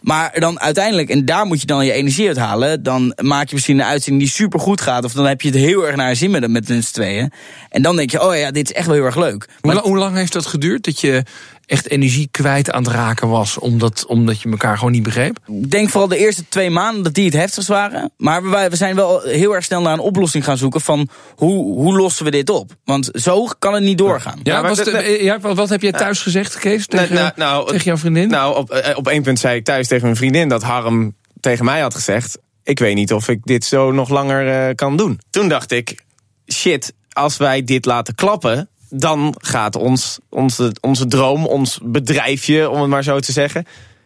Maar 0.02 0.40
dan 0.40 0.60
uiteindelijk, 0.60 1.08
en 1.10 1.24
daar 1.24 1.46
moet 1.46 1.60
je 1.60 1.66
dan 1.66 1.84
je 1.84 1.92
energie 1.92 2.28
uit 2.28 2.36
halen. 2.36 2.82
Dan 2.82 3.12
maak 3.22 3.48
je 3.48 3.54
misschien 3.54 3.78
een 3.78 3.84
uitzending 3.84 4.24
die 4.24 4.32
super 4.32 4.60
goed 4.60 4.80
gaat. 4.80 5.04
Of 5.04 5.12
dan 5.12 5.26
heb 5.26 5.40
je 5.40 5.48
het 5.48 5.58
heel 5.58 5.86
erg 5.86 5.96
naar 5.96 6.16
zin 6.16 6.30
met, 6.30 6.50
met 6.50 6.66
z'n 6.66 6.80
tweeën. 6.80 7.32
En 7.68 7.82
dan 7.82 7.96
denk 7.96 8.10
je, 8.10 8.22
oh 8.22 8.36
ja, 8.36 8.50
dit 8.50 8.70
is 8.70 8.76
echt 8.76 8.86
wel 8.86 8.94
heel 8.94 9.04
erg 9.04 9.16
leuk. 9.16 9.48
Hoe, 9.60 9.74
la- 9.74 9.80
hoe 9.82 9.96
lang 9.98 10.16
heeft 10.16 10.32
dat 10.32 10.46
geduurd 10.46 10.84
dat 10.84 11.00
je 11.00 11.22
echt 11.68 11.88
energie 11.90 12.28
kwijt 12.30 12.70
aan 12.70 12.82
het 12.84 12.92
raken 12.92 13.28
was, 13.28 13.58
omdat, 13.58 14.06
omdat 14.06 14.40
je 14.40 14.50
elkaar 14.50 14.76
gewoon 14.76 14.92
niet 14.92 15.02
begreep? 15.02 15.38
Ik 15.46 15.70
denk 15.70 15.88
vooral 15.88 16.08
de 16.08 16.16
eerste 16.16 16.48
twee 16.48 16.70
maanden 16.70 17.02
dat 17.02 17.14
die 17.14 17.24
het 17.24 17.34
heftigst 17.34 17.68
waren. 17.68 18.10
Maar 18.16 18.50
wij, 18.50 18.70
we 18.70 18.76
zijn 18.76 18.94
wel 18.94 19.20
heel 19.20 19.54
erg 19.54 19.64
snel 19.64 19.80
naar 19.80 19.92
een 19.92 19.98
oplossing 19.98 20.44
gaan 20.44 20.56
zoeken 20.58 20.80
van 20.80 21.08
hoe, 21.34 21.64
hoe 21.74 21.96
lossen 21.96 22.24
we 22.24 22.30
dit 22.30 22.50
op? 22.50 22.70
Want 22.84 23.08
zo 23.12 23.48
kan 23.58 23.74
het 23.74 23.82
niet 23.82 23.98
doorgaan. 23.98 24.40
Ja, 24.42 24.62
was 24.62 24.78
de- 24.78 24.90
het, 24.90 25.20
ja, 25.20 25.40
wat, 25.40 25.56
wat 25.56 25.68
heb 25.68 25.82
jij 25.82 25.92
thuis 25.92 26.22
gezegd, 26.22 26.58
Kees, 26.58 26.86
tegen, 26.86 27.14
nou, 27.14 27.30
nou, 27.36 27.66
tegen 27.68 27.84
jouw 27.84 27.96
vriendin? 27.96 28.28
Nou, 28.28 28.56
op, 28.56 28.70
eh, 28.70 28.96
op 28.96 29.08
één 29.08 29.22
punt 29.22 29.38
zei 29.38 29.56
ik 29.56 29.64
thuis 29.64 29.88
tegen 29.88 30.04
mijn 30.04 30.16
vriendin 30.16 30.48
dat 30.48 30.62
Harm 30.62 31.16
tegen 31.40 31.64
mij 31.64 31.80
had 31.80 31.94
gezegd: 31.94 32.38
Ik 32.62 32.78
weet 32.78 32.94
niet 32.94 33.12
of 33.12 33.28
ik 33.28 33.40
dit 33.44 33.64
zo 33.64 33.92
nog 33.92 34.08
langer 34.08 34.68
eh, 34.68 34.74
kan 34.74 34.96
doen. 34.96 35.20
Toen 35.30 35.48
dacht 35.48 35.72
ik: 35.72 36.04
Shit, 36.52 36.92
als 37.12 37.36
wij 37.36 37.64
dit 37.64 37.84
laten 37.84 38.14
klappen, 38.14 38.68
dan 38.90 39.34
gaat 39.38 39.76
ons, 39.76 40.18
onze, 40.28 40.74
onze 40.80 41.06
droom, 41.06 41.46
ons 41.46 41.78
bedrijfje, 41.82 42.70
om 42.70 42.80
het 42.80 42.90
maar 42.90 43.02
zo 43.02 43.20
te 43.20 43.32
zeggen, 43.32 43.64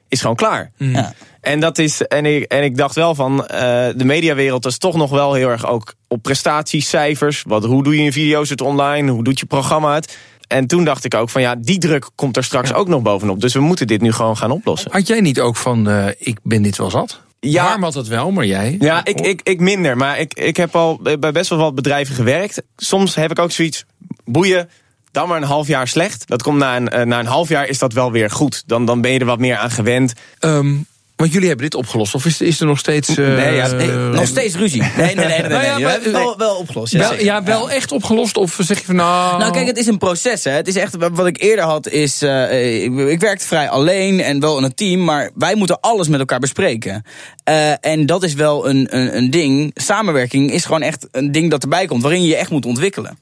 is 0.08 0.20
gewoon 0.20 0.36
klaar. 0.36 0.70
Ja. 0.76 1.12
En, 1.40 1.60
dat 1.60 1.78
is, 1.78 2.02
en, 2.02 2.26
ik, 2.26 2.42
en 2.42 2.62
ik 2.62 2.76
dacht 2.76 2.94
wel 2.94 3.14
van, 3.14 3.46
eh, 3.46 3.58
de 3.96 4.04
mediawereld 4.04 4.66
is 4.66 4.78
toch 4.78 4.96
nog 4.96 5.10
wel 5.10 5.34
heel 5.34 5.48
erg 5.48 5.66
ook 5.66 5.94
op 6.08 6.22
prestaties, 6.22 6.88
cijfers. 6.88 7.42
Wat, 7.46 7.64
hoe 7.64 7.82
doe 7.82 7.96
je 7.96 8.02
een 8.02 8.12
video 8.12 8.40
het 8.42 8.60
online? 8.60 9.10
Hoe 9.10 9.24
doet 9.24 9.40
je 9.40 9.46
programma 9.46 9.94
het? 9.94 10.18
En 10.46 10.66
toen 10.66 10.84
dacht 10.84 11.04
ik 11.04 11.14
ook 11.14 11.30
van 11.30 11.40
ja, 11.40 11.54
die 11.54 11.78
druk 11.78 12.10
komt 12.14 12.36
er 12.36 12.44
straks 12.44 12.72
ook 12.72 12.88
nog 12.88 13.02
bovenop. 13.02 13.40
Dus 13.40 13.54
we 13.54 13.60
moeten 13.60 13.86
dit 13.86 14.00
nu 14.00 14.12
gewoon 14.12 14.36
gaan 14.36 14.50
oplossen. 14.50 14.90
Had 14.92 15.06
jij 15.06 15.20
niet 15.20 15.40
ook 15.40 15.56
van, 15.56 15.88
eh, 15.88 16.06
ik 16.18 16.38
ben 16.42 16.62
dit 16.62 16.76
wel 16.76 16.90
zat? 16.90 17.20
Ja. 17.40 17.64
Harm 17.64 17.82
had 17.82 17.94
het 17.94 18.08
wel, 18.08 18.30
maar 18.30 18.46
jij? 18.46 18.76
Ja, 18.78 19.04
ik, 19.04 19.20
ik, 19.20 19.40
ik 19.42 19.60
minder. 19.60 19.96
Maar 19.96 20.18
ik, 20.18 20.34
ik 20.34 20.56
heb 20.56 20.76
al 20.76 21.00
bij 21.18 21.32
best 21.32 21.48
wel 21.48 21.58
wat 21.58 21.74
bedrijven 21.74 22.14
gewerkt. 22.14 22.62
Soms 22.76 23.14
heb 23.14 23.30
ik 23.30 23.38
ook 23.38 23.50
zoiets, 23.50 23.84
boeien, 24.24 24.70
dan 25.10 25.28
maar 25.28 25.36
een 25.36 25.42
half 25.42 25.66
jaar 25.66 25.88
slecht. 25.88 26.28
Dat 26.28 26.42
komt 26.42 26.58
na 26.58 26.76
een, 26.76 26.88
eh, 26.88 27.04
na 27.04 27.18
een 27.18 27.26
half 27.26 27.48
jaar 27.48 27.68
is 27.68 27.78
dat 27.78 27.92
wel 27.92 28.12
weer 28.12 28.30
goed. 28.30 28.62
Dan, 28.66 28.84
dan 28.86 29.00
ben 29.00 29.12
je 29.12 29.18
er 29.18 29.26
wat 29.26 29.38
meer 29.38 29.56
aan 29.56 29.70
gewend. 29.70 30.12
Ehm, 30.38 30.74
want 31.16 31.32
jullie 31.34 31.48
hebben 31.48 31.70
dit 31.70 31.80
opgelost, 31.80 32.14
of 32.14 32.24
is, 32.26 32.40
is 32.40 32.60
er 32.60 32.66
nog 32.66 32.78
steeds... 32.78 33.08
eh, 33.08 33.16
Nee, 33.16 33.54
ja, 33.54 33.66
Nee, 33.66 33.90
nog 33.90 34.26
steeds 34.26 34.54
ruzie. 34.54 34.82
Nee, 34.82 35.14
nee, 35.14 35.26
nee, 35.26 35.38
nee. 35.40 35.48
Nou 35.48 35.64
ja, 35.64 35.74
nee. 35.74 35.84
maar- 35.84 35.92
het 35.92 36.10
wel, 36.10 36.36
wel 36.38 36.56
opgelost. 36.56 36.92
Ja, 36.92 36.98
wel, 36.98 37.18
ja, 37.20 37.42
wel 37.42 37.70
echt 37.70 37.92
opgelost? 37.92 38.36
Of 38.36 38.56
zeg 38.60 38.78
je 38.78 38.84
van, 38.84 38.94
nou... 38.96 39.38
Nou, 39.38 39.52
kijk, 39.52 39.66
het 39.66 39.76
is 39.76 39.86
een 39.86 39.98
proces. 39.98 40.44
Hè. 40.44 40.50
Het 40.50 40.68
is 40.68 40.76
echt 40.76 40.96
wat 41.12 41.26
ik 41.26 41.40
eerder 41.42 41.64
had. 41.64 41.88
Is, 41.88 42.22
eh, 42.22 42.82
ik, 42.84 42.98
ik 42.98 43.20
werkte 43.20 43.46
vrij 43.46 43.68
alleen 43.68 44.20
en 44.20 44.40
wel 44.40 44.58
in 44.58 44.64
een 44.64 44.74
team, 44.74 45.04
maar 45.04 45.30
wij 45.34 45.54
moeten 45.54 45.80
alles 45.80 46.08
met 46.08 46.20
elkaar 46.20 46.38
bespreken. 46.40 47.04
Eh, 47.44 47.84
en 47.86 48.06
dat 48.06 48.22
is 48.22 48.34
wel 48.34 48.68
een, 48.68 48.86
een, 48.96 49.16
een 49.16 49.30
ding. 49.30 49.70
Samenwerking 49.74 50.52
is 50.52 50.64
gewoon 50.64 50.82
echt 50.82 51.08
een 51.10 51.32
ding 51.32 51.50
dat 51.50 51.62
erbij 51.62 51.86
komt, 51.86 52.02
waarin 52.02 52.22
je 52.22 52.28
je 52.28 52.36
echt 52.36 52.50
moet 52.50 52.66
ontwikkelen. 52.66 53.18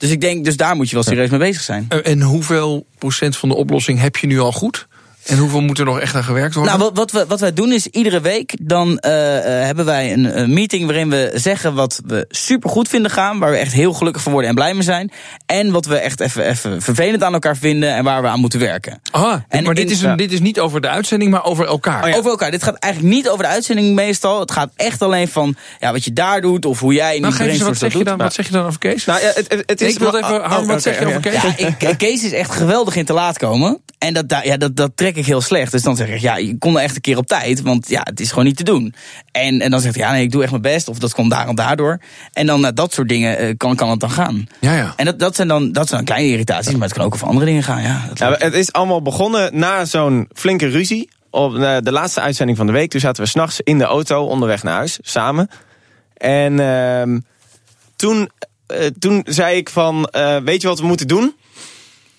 Dus 0.00 0.10
ik 0.10 0.20
denk, 0.20 0.44
dus 0.44 0.56
daar 0.56 0.76
moet 0.76 0.88
je 0.88 0.94
wel 0.94 1.04
serieus 1.04 1.30
mee 1.30 1.38
bezig 1.38 1.62
zijn. 1.62 1.88
En 2.02 2.20
hoeveel 2.22 2.86
procent 2.98 3.36
van 3.36 3.48
de 3.48 3.54
oplossing 3.54 4.00
heb 4.00 4.16
je 4.16 4.26
nu 4.26 4.38
al 4.38 4.52
goed? 4.52 4.88
En 5.26 5.38
hoeveel 5.38 5.60
moet 5.60 5.78
er 5.78 5.84
nog 5.84 6.00
echt 6.00 6.14
aan 6.14 6.24
gewerkt 6.24 6.54
worden? 6.54 6.78
Nou, 6.78 6.84
wat, 6.84 6.96
wat, 6.98 7.10
we, 7.10 7.26
wat 7.28 7.40
wij 7.40 7.52
doen 7.52 7.72
is 7.72 7.86
iedere 7.86 8.20
week 8.20 8.54
dan 8.60 8.98
eh, 8.98 9.36
eh, 9.60 9.66
hebben 9.66 9.84
wij 9.84 10.12
een, 10.12 10.38
een 10.40 10.52
meeting 10.52 10.86
waarin 10.86 11.10
we 11.10 11.30
zeggen 11.34 11.74
wat 11.74 12.00
we 12.06 12.24
super 12.28 12.70
goed 12.70 12.88
vinden 12.88 13.10
gaan, 13.10 13.38
waar 13.38 13.50
we 13.50 13.56
echt 13.56 13.72
heel 13.72 13.92
gelukkig 13.92 14.22
van 14.22 14.32
worden 14.32 14.50
en 14.50 14.56
blij 14.56 14.74
mee 14.74 14.82
zijn, 14.82 15.12
en 15.46 15.70
wat 15.70 15.86
we 15.86 15.96
echt 15.96 16.20
even, 16.20 16.44
even 16.48 16.82
vervelend 16.82 17.22
aan 17.22 17.32
elkaar 17.32 17.56
vinden 17.56 17.94
en 17.94 18.04
waar 18.04 18.22
we 18.22 18.28
aan 18.28 18.40
moeten 18.40 18.60
werken. 18.60 19.00
Ah, 19.10 19.34
En 19.48 19.64
maar 19.64 19.74
dit 19.74 19.90
is, 19.90 20.02
een, 20.02 20.16
dit 20.16 20.32
is 20.32 20.40
niet 20.40 20.60
over 20.60 20.80
de 20.80 20.88
uitzending, 20.88 21.30
maar 21.30 21.44
over 21.44 21.66
elkaar. 21.66 22.14
Over 22.16 22.30
elkaar. 22.30 22.50
Dit 22.50 22.62
gaat 22.62 22.76
eigenlijk 22.76 23.14
niet 23.14 23.28
over 23.28 23.44
de 23.44 23.50
uitzending 23.50 23.94
meestal. 23.94 24.40
Het 24.40 24.50
gaat 24.50 24.70
echt 24.76 25.02
alleen 25.02 25.28
van 25.28 25.56
ja, 25.80 25.92
wat 25.92 26.04
je 26.04 26.12
daar 26.12 26.40
doet 26.40 26.64
of 26.66 26.80
hoe 26.80 26.92
jij 26.94 27.14
in 27.14 27.20
Nou, 27.20 27.34
die 27.34 27.42
geef 27.42 27.52
eens, 27.52 27.62
wat 27.62 27.76
zeg, 27.76 27.90
je 27.92 27.96
doet. 27.98 28.06
dan, 28.06 28.18
wat 28.18 28.34
zeg 28.34 28.46
je 28.46 28.52
dan 28.52 28.66
over 28.66 28.78
Kees? 28.78 29.04
Nou, 29.04 29.20
ja, 29.20 29.30
het, 29.34 29.64
het, 29.66 29.80
is 29.80 29.92
ik 29.92 29.98
wil 29.98 30.16
even, 30.16 30.34
oh, 30.42 30.46
Harm, 30.46 30.66
wat 30.66 30.70
oké, 30.70 30.80
zeg 30.80 30.98
je 30.98 31.06
over. 31.06 31.20
Kees? 31.20 31.42
Ja, 31.42 31.88
ik, 31.88 31.94
Kees 31.98 32.24
is 32.24 32.32
echt 32.32 32.50
geweldig 32.50 32.96
in 32.96 33.04
te 33.04 33.12
laat 33.12 33.38
komen. 33.38 33.80
En 33.98 34.14
dat, 34.14 34.28
da- 34.28 34.42
ja, 34.42 34.56
dat, 34.56 34.76
dat 34.76 34.90
ik 35.16 35.26
heel 35.26 35.40
slecht. 35.40 35.72
Dus 35.72 35.82
dan 35.82 35.96
zeg 35.96 36.08
ik, 36.08 36.20
ja, 36.20 36.36
je 36.36 36.58
kon 36.58 36.76
er 36.76 36.82
echt 36.82 36.94
een 36.94 37.00
keer 37.00 37.16
op 37.16 37.26
tijd. 37.26 37.62
Want 37.62 37.88
ja, 37.88 38.00
het 38.02 38.20
is 38.20 38.28
gewoon 38.28 38.44
niet 38.44 38.56
te 38.56 38.64
doen. 38.64 38.94
En, 39.32 39.60
en 39.60 39.70
dan 39.70 39.80
zegt 39.80 39.94
hij, 39.94 40.04
ja, 40.04 40.12
nee, 40.12 40.22
ik 40.22 40.30
doe 40.30 40.42
echt 40.42 40.50
mijn 40.50 40.62
best. 40.62 40.88
Of 40.88 40.98
dat 40.98 41.14
komt 41.14 41.30
daar 41.30 41.48
en 41.48 41.54
daardoor. 41.54 42.00
En 42.32 42.46
dan 42.46 42.66
eh, 42.66 42.72
dat 42.74 42.92
soort 42.92 43.08
dingen 43.08 43.38
eh, 43.38 43.56
kan, 43.56 43.76
kan 43.76 43.90
het 43.90 44.00
dan 44.00 44.10
gaan. 44.10 44.46
Ja, 44.60 44.74
ja. 44.74 44.92
En 44.96 45.04
dat, 45.04 45.18
dat, 45.18 45.36
zijn 45.36 45.48
dan, 45.48 45.72
dat 45.72 45.88
zijn 45.88 46.04
dan 46.04 46.14
kleine 46.14 46.32
irritaties. 46.32 46.72
Maar 46.72 46.88
het 46.88 46.92
kan 46.92 47.04
ook 47.04 47.14
over 47.14 47.26
andere 47.26 47.46
dingen 47.46 47.62
gaan, 47.62 47.82
ja. 47.82 48.04
Dat 48.08 48.18
Ja, 48.18 48.34
het 48.38 48.54
is 48.54 48.72
allemaal 48.72 49.02
begonnen 49.02 49.58
na 49.58 49.84
zo'n 49.84 50.28
flinke 50.34 50.66
ruzie. 50.66 51.08
Op 51.30 51.56
eh, 51.56 51.76
de 51.80 51.92
laatste 51.92 52.20
uitzending 52.20 52.58
van 52.58 52.66
de 52.66 52.72
week. 52.72 52.90
Toen 52.90 53.00
zaten 53.00 53.22
we 53.22 53.28
s'nachts 53.28 53.60
in 53.60 53.78
de 53.78 53.84
auto 53.84 54.24
onderweg 54.24 54.62
naar 54.62 54.74
huis, 54.74 54.98
samen. 55.02 55.48
En 56.16 56.60
ehm, 56.60 57.18
toen 57.96 58.30
eh, 58.70 58.86
toen 58.98 59.22
zei 59.26 59.56
ik 59.56 59.70
van, 59.70 60.04
eh, 60.04 60.36
weet 60.36 60.62
je 60.62 60.68
wat 60.68 60.80
we 60.80 60.86
moeten 60.86 61.08
doen? 61.08 61.34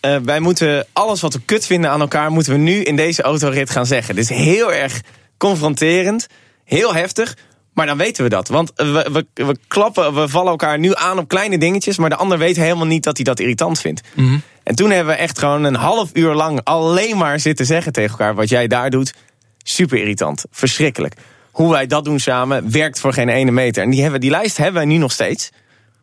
Eh, 0.01 0.15
wij 0.24 0.39
moeten 0.39 0.86
alles 0.93 1.22
wat 1.22 1.34
we 1.34 1.41
kut 1.46 1.65
vinden 1.65 1.89
aan 1.89 2.01
elkaar, 2.01 2.31
moeten 2.31 2.53
we 2.53 2.60
nu 2.60 2.81
in 2.84 2.96
deze 2.96 3.22
autorit 3.22 3.70
gaan 3.70 3.86
zeggen. 3.86 4.15
Dit 4.15 4.29
is 4.29 4.38
heel 4.38 4.74
erg 4.74 5.01
confronterend, 5.38 6.27
heel 6.63 6.93
heftig. 6.93 7.38
Maar 7.74 7.86
dan 7.86 7.98
weten 7.98 8.24
we 8.24 8.29
dat. 8.29 8.48
Want 8.48 8.72
we, 8.75 9.10
we, 9.12 9.43
we 9.46 9.58
klappen, 9.67 10.13
we 10.13 10.27
vallen 10.27 10.51
elkaar 10.51 10.79
nu 10.79 10.96
aan 10.96 11.17
op 11.17 11.27
kleine 11.27 11.58
dingetjes. 11.58 11.98
Maar 11.98 12.10
de 12.10 12.15
ander 12.15 12.38
weet 12.38 12.55
helemaal 12.55 12.86
niet 12.86 13.03
dat 13.03 13.15
hij 13.15 13.25
dat 13.25 13.39
irritant 13.39 13.79
vindt. 13.79 14.01
En 14.63 14.75
toen 14.75 14.89
hebben 14.89 15.13
we 15.13 15.20
echt 15.20 15.39
gewoon 15.39 15.63
een 15.63 15.75
half 15.75 16.10
uur 16.13 16.34
lang 16.34 16.60
alleen 16.63 17.17
maar 17.17 17.39
zitten 17.39 17.65
zeggen 17.65 17.91
tegen 17.91 18.12
elkaar. 18.12 18.36
Wat 18.36 18.50
jij 18.50 18.67
daar 18.67 18.89
doet, 18.89 19.13
super 19.63 19.98
irritant. 19.98 20.46
Verschrikkelijk. 20.51 21.15
Hoe 21.51 21.72
wij 21.72 21.88
dat 21.88 22.05
doen 22.05 22.20
samen, 22.20 22.72
werkt 22.72 23.00
voor 23.00 23.13
geen 23.13 23.29
ene 23.29 23.51
meter. 23.51 23.84
En 23.84 23.89
die, 23.89 24.01
hebben, 24.01 24.20
die 24.20 24.29
lijst 24.29 24.58
hebben 24.58 24.75
wij 24.75 24.86
nu 24.86 24.98
nog 24.98 25.12
steeds. 25.12 25.51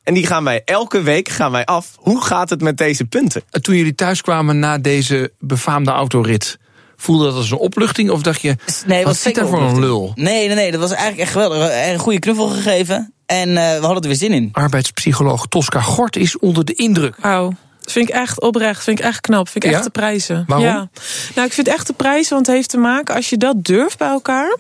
En 0.09 0.15
die 0.15 0.27
gaan 0.27 0.45
wij 0.45 0.63
elke 0.65 1.03
week 1.03 1.29
gaan 1.29 1.51
wij 1.51 1.65
af. 1.65 1.91
Hoe 1.97 2.23
gaat 2.25 2.51
het 2.51 2.61
met 2.61 2.77
deze 2.77 3.05
punten? 3.05 3.43
Toen 3.51 3.77
jullie 3.77 3.95
thuis 3.95 4.21
kwamen 4.21 4.59
na 4.59 4.79
deze 4.79 5.33
befaamde 5.39 5.91
autorit... 5.91 6.59
Voelde 6.97 7.25
dat 7.25 7.35
als 7.35 7.51
een 7.51 7.59
opluchting 7.59 8.11
of 8.11 8.23
dacht 8.23 8.41
je, 8.41 8.57
Nee, 8.87 9.05
wat 9.05 9.17
zit 9.17 9.35
daar 9.35 9.49
voor 9.49 9.61
een 9.63 9.81
lul? 9.81 10.13
Nee, 10.15 10.47
nee, 10.47 10.57
nee, 10.57 10.71
dat 10.71 10.81
was 10.81 10.91
eigenlijk 10.91 11.21
echt 11.21 11.33
geweldig. 11.33 11.87
Een 11.93 11.99
goede 11.99 12.19
knuffel 12.19 12.49
gegeven 12.49 13.13
en 13.27 13.49
eh, 13.49 13.55
we 13.79 13.85
hadden 13.85 14.03
er 14.03 14.09
weer 14.09 14.17
zin 14.17 14.33
in. 14.33 14.49
Arbeidspsycholoog 14.53 15.47
Tosca 15.47 15.81
Gort 15.81 16.17
is 16.17 16.39
onder 16.39 16.65
de 16.65 16.75
indruk. 16.75 17.17
Wauw. 17.21 17.53
Dat 17.81 17.93
vind 17.93 18.09
ik 18.09 18.15
echt 18.15 18.41
oprecht, 18.41 18.85
vind 18.85 18.99
ik 18.99 19.05
echt 19.05 19.21
knap, 19.21 19.49
vind 19.49 19.65
ik 19.65 19.71
Ja? 19.71 19.77
echt 19.77 19.85
te 19.87 19.91
prijzen. 19.91 20.45
Waarom? 20.47 20.67
Ja. 20.67 20.89
Nou, 21.35 21.47
ik 21.47 21.53
vind 21.53 21.69
echt 21.69 21.87
te 21.87 21.93
prijzen, 21.93 22.35
want 22.35 22.47
het 22.47 22.55
heeft 22.57 22.71
te 22.71 22.79
maken, 22.79 23.15
als 23.15 23.31
je 23.31 23.37
dat 23.37 23.65
durft 23.65 23.99
bij 23.99 24.09
elkaar, 24.09 24.57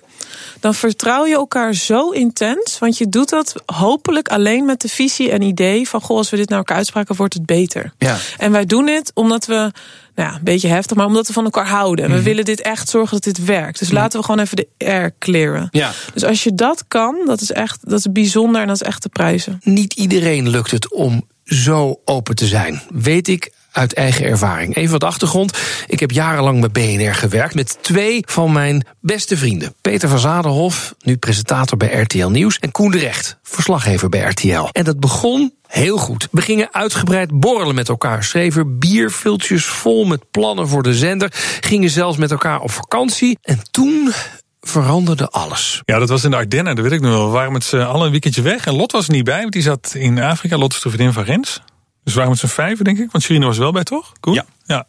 dan 0.60 0.74
vertrouw 0.74 1.26
je 1.26 1.34
elkaar 1.34 1.74
zo 1.74 2.10
intens. 2.10 2.78
Want 2.78 2.98
je 2.98 3.08
doet 3.08 3.28
dat 3.28 3.54
hopelijk 3.66 4.28
alleen 4.28 4.64
met 4.64 4.80
de 4.80 4.88
visie 4.88 5.30
en 5.30 5.42
idee 5.42 5.88
van, 5.88 6.00
goh, 6.00 6.16
als 6.16 6.30
we 6.30 6.36
dit 6.36 6.48
naar 6.48 6.58
elkaar 6.58 6.76
uitspraken, 6.76 7.16
wordt 7.16 7.34
het 7.34 7.46
beter. 7.46 7.92
Ja. 7.98 8.16
En 8.38 8.52
wij 8.52 8.64
doen 8.66 8.86
dit 8.86 9.10
omdat 9.14 9.46
we, 9.46 9.54
nou 9.54 10.28
ja, 10.28 10.34
een 10.34 10.44
beetje 10.44 10.68
heftig, 10.68 10.96
maar 10.96 11.06
omdat 11.06 11.26
we 11.26 11.32
van 11.32 11.44
elkaar 11.44 11.68
houden. 11.68 12.04
En 12.04 12.10
we 12.10 12.16
Mhm. 12.16 12.26
willen 12.26 12.44
dit 12.44 12.60
echt 12.60 12.88
zorgen 12.88 13.12
dat 13.20 13.34
dit 13.34 13.44
werkt. 13.44 13.78
Dus 13.78 13.90
laten 13.90 14.18
we 14.20 14.24
gewoon 14.24 14.40
even 14.40 14.56
de 14.56 14.68
air 14.78 15.14
clearen. 15.18 15.68
Ja. 15.70 15.90
Dus 16.14 16.24
als 16.24 16.44
je 16.44 16.54
dat 16.54 16.84
kan, 16.88 17.16
dat 17.26 17.40
is 17.40 17.52
echt, 17.52 17.78
dat 17.82 17.98
is 17.98 18.06
bijzonder 18.12 18.60
en 18.60 18.66
dat 18.66 18.76
is 18.80 18.86
echt 18.86 19.02
te 19.02 19.08
prijzen. 19.08 19.60
Niet 19.62 19.92
iedereen 19.94 20.48
lukt 20.48 20.70
het 20.70 20.92
om 20.92 21.26
zo 21.44 22.00
open 22.04 22.34
te 22.34 22.46
zijn. 22.46 22.82
Weet 22.90 23.28
ik 23.28 23.52
uit 23.78 23.94
eigen 23.94 24.24
ervaring. 24.24 24.76
Even 24.76 24.92
wat 24.92 25.04
achtergrond. 25.04 25.58
Ik 25.86 26.00
heb 26.00 26.10
jarenlang 26.10 26.70
bij 26.70 26.96
BNR 26.96 27.14
gewerkt 27.14 27.54
met 27.54 27.78
twee 27.80 28.22
van 28.26 28.52
mijn 28.52 28.86
beste 29.00 29.36
vrienden. 29.36 29.74
Peter 29.80 30.08
van 30.08 30.18
Zadenhof, 30.18 30.94
nu 31.00 31.16
presentator 31.16 31.78
bij 31.78 32.00
RTL 32.00 32.26
Nieuws. 32.26 32.58
En 32.58 32.70
Koen 32.70 32.90
de 32.90 32.98
Recht, 32.98 33.38
verslaggever 33.42 34.08
bij 34.08 34.20
RTL. 34.20 34.68
En 34.72 34.84
dat 34.84 35.00
begon 35.00 35.52
heel 35.66 35.96
goed. 35.98 36.28
We 36.30 36.40
gingen 36.40 36.68
uitgebreid 36.72 37.40
borrelen 37.40 37.74
met 37.74 37.88
elkaar. 37.88 38.24
Schreven 38.24 38.78
bierviltjes 38.78 39.64
vol 39.64 40.04
met 40.04 40.30
plannen 40.30 40.68
voor 40.68 40.82
de 40.82 40.94
zender. 40.94 41.32
Gingen 41.60 41.90
zelfs 41.90 42.16
met 42.16 42.30
elkaar 42.30 42.60
op 42.60 42.70
vakantie. 42.70 43.38
En 43.42 43.60
toen 43.70 44.12
veranderde 44.60 45.28
alles. 45.28 45.82
Ja, 45.84 45.98
dat 45.98 46.08
was 46.08 46.24
in 46.24 46.30
de 46.30 46.36
Ardennen, 46.36 46.74
dat 46.76 46.84
weet 46.84 46.94
ik 46.94 47.00
nog 47.00 47.10
wel. 47.10 47.26
We 47.26 47.32
waren 47.32 47.52
met 47.52 47.64
z'n 47.64 47.76
allen 47.76 48.04
een 48.04 48.10
weekendje 48.10 48.42
weg. 48.42 48.66
En 48.66 48.74
Lot 48.74 48.92
was 48.92 49.06
er 49.06 49.12
niet 49.12 49.24
bij, 49.24 49.40
want 49.40 49.52
die 49.52 49.62
zat 49.62 49.94
in 49.94 50.20
Afrika. 50.20 50.56
Lot 50.56 50.72
is 50.72 50.80
de 50.80 50.90
vriendin 50.90 51.12
van 51.12 51.24
Rens. 51.24 51.60
Dus 52.08 52.16
we 52.16 52.22
waren 52.22 52.38
met 52.40 52.50
z'n 52.50 52.60
vijven, 52.60 52.84
denk 52.84 52.98
ik. 52.98 53.10
Want 53.10 53.24
Sirine 53.24 53.46
was 53.46 53.58
wel 53.58 53.72
bij, 53.72 53.82
toch? 53.82 54.12
Koen? 54.20 54.34
Ja. 54.34 54.44
ja. 54.66 54.86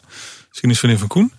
Is 0.61 0.79
vriendin 0.79 0.99
van 0.99 1.07
Koen. 1.07 1.33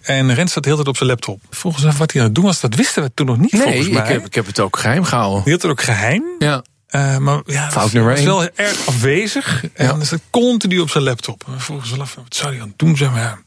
En 0.00 0.34
Rens 0.34 0.52
zat 0.52 0.62
de 0.62 0.68
hele 0.68 0.82
tijd 0.82 0.88
op 0.88 0.96
zijn 0.96 1.08
laptop. 1.08 1.40
Volgens 1.50 1.84
mij 1.84 1.92
wat 1.92 2.12
hij 2.12 2.20
aan 2.20 2.26
het 2.26 2.34
doen 2.36 2.44
was, 2.44 2.60
dat 2.60 2.74
wisten 2.74 3.02
we 3.02 3.10
toen 3.14 3.26
nog 3.26 3.38
niet, 3.38 3.52
Nee, 3.52 3.62
volgens 3.62 3.88
mij. 3.88 4.02
ik 4.02 4.08
heb, 4.08 4.26
ik 4.26 4.34
heb 4.34 4.46
het 4.46 4.60
ook 4.60 4.78
geheim 4.78 5.04
gehouden. 5.04 5.42
Die 5.42 5.52
had 5.52 5.62
het 5.62 5.70
ook 5.70 5.82
geheim. 5.82 6.24
Ja. 6.38 6.64
Eh, 6.86 7.18
maar 7.18 7.40
ja, 7.46 7.70
Fout 7.70 7.82
was, 7.82 7.92
nummer 7.92 8.12
was 8.14 8.24
wel 8.24 8.48
erg 8.54 8.86
afwezig. 8.86 9.64
En 9.72 9.86
dan 9.86 10.04
zat 10.04 10.20
continu 10.30 10.78
op 10.78 10.90
zijn 10.90 11.04
laptop. 11.04 11.44
We 11.46 11.60
vroegen 11.60 11.86
ons 11.86 11.96
wel 11.96 12.00
af, 12.00 12.14
wat 12.14 12.34
zou 12.34 12.52
hij 12.52 12.62
aan 12.62 12.68
het 12.68 12.78
doen 12.78 12.96
zijn? 12.96 13.10
Maar 13.10 13.20
ja, 13.20 13.38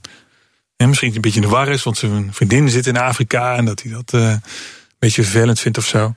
ja, 0.76 0.88
misschien 0.88 1.16
een 1.16 1.22
beetje 1.22 1.42
in 1.42 1.48
de 1.48 1.54
war 1.54 1.68
is, 1.68 1.84
want 1.84 1.98
zijn 1.98 2.34
vriendin 2.34 2.70
zit 2.70 2.88
in 2.88 2.98
Afrika 2.98 3.56
en 3.56 3.66
dat 3.66 3.82
hij 3.82 3.92
dat 3.92 4.14
eh, 4.14 4.30
een 4.30 4.42
beetje 5.00 5.24
vervelend 5.24 5.60
vindt 5.60 5.78
of 5.78 5.86
zo. 5.86 6.14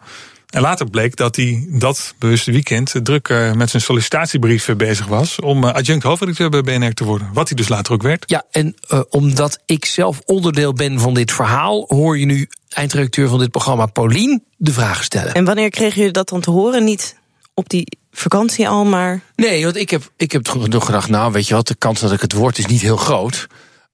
En 0.53 0.61
later 0.61 0.91
bleek 0.91 1.17
dat 1.17 1.37
hij 1.37 1.67
dat 1.69 2.15
bewuste 2.19 2.53
weekend 2.53 2.95
druk 3.03 3.29
eh, 3.29 3.53
met 3.53 3.71
zijn 3.71 3.83
sollicitatiebrief 3.83 4.77
bezig 4.77 5.07
was 5.07 5.41
om 5.41 5.65
eh, 5.65 5.73
adjunct 5.73 6.03
hoofdredacteur 6.03 6.51
bij 6.51 6.63
BNR 6.63 6.93
te 6.93 7.05
worden. 7.05 7.29
Wat 7.33 7.49
hij 7.49 7.57
dus 7.57 7.69
later 7.69 7.93
ook 7.93 8.03
werd. 8.03 8.25
Ja, 8.27 8.45
en 8.51 8.75
eh, 8.89 9.01
omdat 9.09 9.59
ik 9.67 9.85
zelf 9.85 10.21
onderdeel 10.25 10.73
ben 10.73 11.01
van 11.01 11.15
dit 11.15 11.33
verhaal, 11.33 11.85
hoor 11.89 12.19
je 12.19 12.25
nu 12.25 12.49
eindredacteur 12.69 13.29
van 13.29 13.39
dit 13.39 13.51
programma, 13.51 13.87
Paulien, 13.87 14.43
de 14.57 14.73
vragen 14.73 15.05
stellen. 15.05 15.35
En 15.35 15.45
wanneer 15.45 15.71
kregen 15.71 15.97
jullie 15.97 16.13
dat 16.13 16.29
dan 16.29 16.41
te 16.41 16.51
horen? 16.51 16.85
Niet 16.85 17.17
op 17.55 17.69
die 17.69 17.99
vakantie 18.13 18.69
al, 18.69 18.85
maar... 18.85 19.21
Nee, 19.37 19.65
want 19.65 19.77
ik 19.77 19.91
heb, 19.91 20.11
ik 20.17 20.33
heb 20.33 20.43
toch 20.43 20.85
gedacht, 20.85 21.09
nou 21.09 21.33
weet 21.33 21.49
je 21.49 21.55
wat, 21.55 21.67
de 21.67 21.75
kans 21.75 22.01
dat 22.01 22.13
ik 22.13 22.21
het 22.21 22.33
word 22.33 22.59
is 22.59 22.67
niet 22.67 22.81
heel 22.81 22.97
groot. 22.97 23.47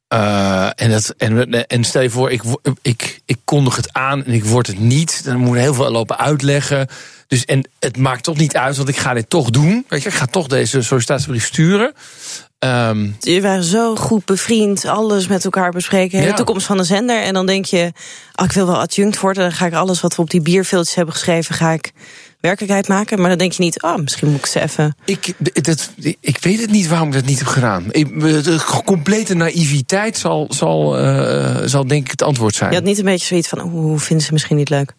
Eh, 0.09 0.69
en, 0.75 0.91
dat, 0.91 1.15
en, 1.17 1.67
en 1.67 1.85
stel 1.85 2.03
je 2.03 2.11
voor, 2.11 2.31
ik, 2.31 2.43
ik, 2.83 3.21
ik 3.25 3.37
kondig 3.45 3.77
het 3.77 3.93
aan 3.93 4.25
en 4.25 4.33
ik 4.33 4.45
word 4.45 4.67
het 4.67 4.79
niet. 4.79 5.25
Dan 5.25 5.37
moet 5.37 5.57
ik 5.57 5.63
heel 5.63 5.75
veel 5.75 5.91
lopen 5.91 6.19
uitleggen. 6.19 6.89
Dus, 7.27 7.45
en 7.45 7.69
het 7.79 7.97
maakt 7.97 8.23
toch 8.25 8.37
niet 8.37 8.57
uit, 8.57 8.77
want 8.77 8.89
ik 8.89 8.97
ga 8.97 9.15
dit 9.15 9.31
toch 9.31 9.51
doen. 9.51 9.85
Weet 9.89 10.03
je, 10.03 10.09
ik 10.09 10.15
ga 10.15 10.27
toch 10.27 10.47
deze 10.47 10.83
sollicitatiebrief 10.83 11.47
sturen. 11.47 11.93
Jullie 13.21 13.43
waren 13.43 13.65
zo 13.65 13.97
goed 13.97 14.25
bevriend, 14.25 14.85
alles 14.85 15.27
met 15.27 15.45
elkaar 15.45 15.71
bespreken. 15.71 16.23
De 16.23 16.33
toekomst 16.33 16.67
van 16.67 16.77
de 16.77 16.85
zender. 16.85 17.23
En 17.23 17.35
dan 17.35 17.47
denk 17.47 17.65
je, 17.65 17.93
ah, 18.33 18.45
ik 18.45 18.53
wil 18.53 18.67
wel 18.67 18.81
adjunct 18.81 19.21
worden. 19.21 19.43
Dan 19.43 19.53
ga 19.53 19.67
ik 19.67 19.75
alles 19.75 20.01
wat 20.01 20.17
we 20.17 20.23
op 20.23 20.31
die 20.31 20.41
bierveeltjes 20.41 20.95
hebben 20.95 21.15
geschreven, 21.15 21.55
ga 21.55 21.71
ik 21.71 21.93
werkelijkheid 22.41 22.89
maken. 22.89 23.21
Maar 23.21 23.29
dan 23.29 23.39
denk 23.39 23.53
je 23.53 23.63
niet, 23.63 23.81
ah, 23.81 23.99
misschien 23.99 24.29
moet 24.29 24.39
ik 24.39 24.47
ze 24.47 24.61
even... 24.61 24.97
Ik, 25.05 25.35
dat, 25.65 25.91
ik 26.21 26.39
weet 26.41 26.61
het 26.61 26.71
niet 26.71 26.89
waarom 26.89 27.09
ik 27.09 27.15
dat 27.15 27.25
niet 27.25 27.39
heb 27.39 27.49
gedaan. 27.49 27.85
Ik, 27.91 28.21
de 28.21 28.81
complete 28.85 29.35
naïviteit 29.35 30.19
zal, 30.19 30.47
zal, 30.49 30.99
eh, 30.99 31.57
zal 31.65 31.87
denk 31.87 32.05
ik 32.05 32.11
het 32.11 32.23
antwoord 32.23 32.55
zijn. 32.55 32.71
Je 32.71 32.77
had 32.77 32.85
niet 32.85 32.99
een 32.99 33.05
beetje 33.05 33.27
zoiets 33.27 33.49
van, 33.49 33.59
hoe 33.59 33.99
vinden 33.99 34.27
ze 34.27 34.33
misschien 34.33 34.57
niet 34.57 34.71
leuk? 34.71 34.95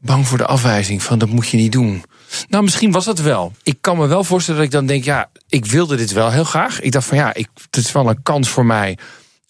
Bang 0.00 0.26
voor 0.26 0.38
de 0.38 0.46
afwijzing 0.46 1.02
van 1.02 1.18
dat 1.18 1.28
moet 1.28 1.48
je 1.48 1.56
niet 1.56 1.72
doen. 1.72 2.04
Nou, 2.48 2.64
misschien 2.64 2.92
was 2.92 3.04
dat 3.04 3.18
wel. 3.18 3.52
Ik 3.62 3.76
kan 3.80 3.96
me 3.96 4.06
wel 4.06 4.24
voorstellen 4.24 4.60
dat 4.60 4.68
ik 4.68 4.74
dan 4.74 4.86
denk, 4.86 5.04
ja, 5.04 5.30
ik 5.48 5.66
wilde 5.66 5.96
dit 5.96 6.12
wel 6.12 6.30
heel 6.30 6.44
graag. 6.44 6.80
Ik 6.80 6.92
dacht 6.92 7.06
van 7.06 7.18
ja, 7.18 7.34
ik, 7.34 7.48
het 7.70 7.84
is 7.84 7.92
wel 7.92 8.08
een 8.08 8.22
kans 8.22 8.48
voor 8.48 8.66
mij 8.66 8.98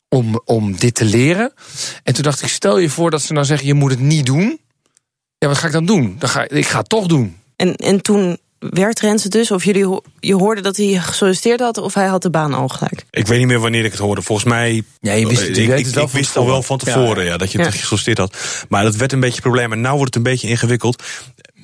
om, 0.08 0.40
om 0.44 0.76
dit 0.76 0.94
te 0.94 1.04
leren. 1.04 1.52
En 2.02 2.14
toen 2.14 2.22
dacht 2.22 2.42
ik, 2.42 2.48
stel 2.48 2.78
je 2.78 2.90
voor 2.90 3.10
dat 3.10 3.22
ze 3.22 3.32
nou 3.32 3.46
zeggen, 3.46 3.66
je 3.66 3.74
moet 3.74 3.90
het 3.90 4.00
niet 4.00 4.26
doen. 4.26 4.60
Ja, 5.44 5.50
wat 5.50 5.58
ga 5.58 5.66
ik 5.66 5.72
dan 5.72 5.86
doen? 5.86 6.16
Dan 6.18 6.28
ga, 6.28 6.48
ik 6.48 6.66
ga 6.66 6.78
het 6.78 6.88
toch 6.88 7.06
doen. 7.06 7.36
En, 7.56 7.74
en 7.74 8.02
toen 8.02 8.38
werd 8.58 9.00
Rens 9.00 9.22
het 9.22 9.32
dus, 9.32 9.50
of 9.50 9.64
jullie 9.64 9.84
ho- 9.86 10.02
je 10.20 10.34
hoorde 10.34 10.60
dat 10.60 10.76
hij 10.76 10.86
gesolliciteerd 11.00 11.60
had, 11.60 11.78
of 11.78 11.94
hij 11.94 12.06
had 12.06 12.22
de 12.22 12.30
baan 12.30 12.54
al 12.54 12.68
gelijk? 12.68 13.04
Ik 13.10 13.26
weet 13.26 13.38
niet 13.38 13.46
meer 13.46 13.60
wanneer 13.60 13.84
ik 13.84 13.90
het 13.90 14.00
hoorde. 14.00 14.22
Volgens 14.22 14.48
mij. 14.48 14.82
Ja, 15.00 15.12
je 15.12 15.26
wist 15.26 15.46
het- 15.46 15.56
je 15.56 15.62
ik, 15.62 15.68
weet 15.68 15.78
ik, 15.78 15.84
het 15.86 15.94
wel 15.94 16.04
ik 16.04 16.10
van 16.10 16.18
wist 16.20 16.36
al 16.36 16.46
wel 16.46 16.62
van 16.62 16.78
tevoren. 16.78 17.00
tevoren 17.02 17.24
Ja, 17.24 17.30
ja, 17.30 17.36
dat 17.36 17.52
je 17.52 17.58
Ja. 17.58 17.64
het 17.64 17.74
gesolliciteerd 17.74 18.18
had. 18.18 18.64
Maar 18.68 18.82
dat 18.84 18.96
werd 18.96 19.12
een 19.12 19.20
beetje 19.20 19.36
een 19.36 19.42
probleem. 19.42 19.72
En 19.72 19.80
nu 19.80 19.88
wordt 19.88 20.04
het 20.04 20.16
een 20.16 20.22
beetje 20.22 20.48
ingewikkeld. 20.48 21.02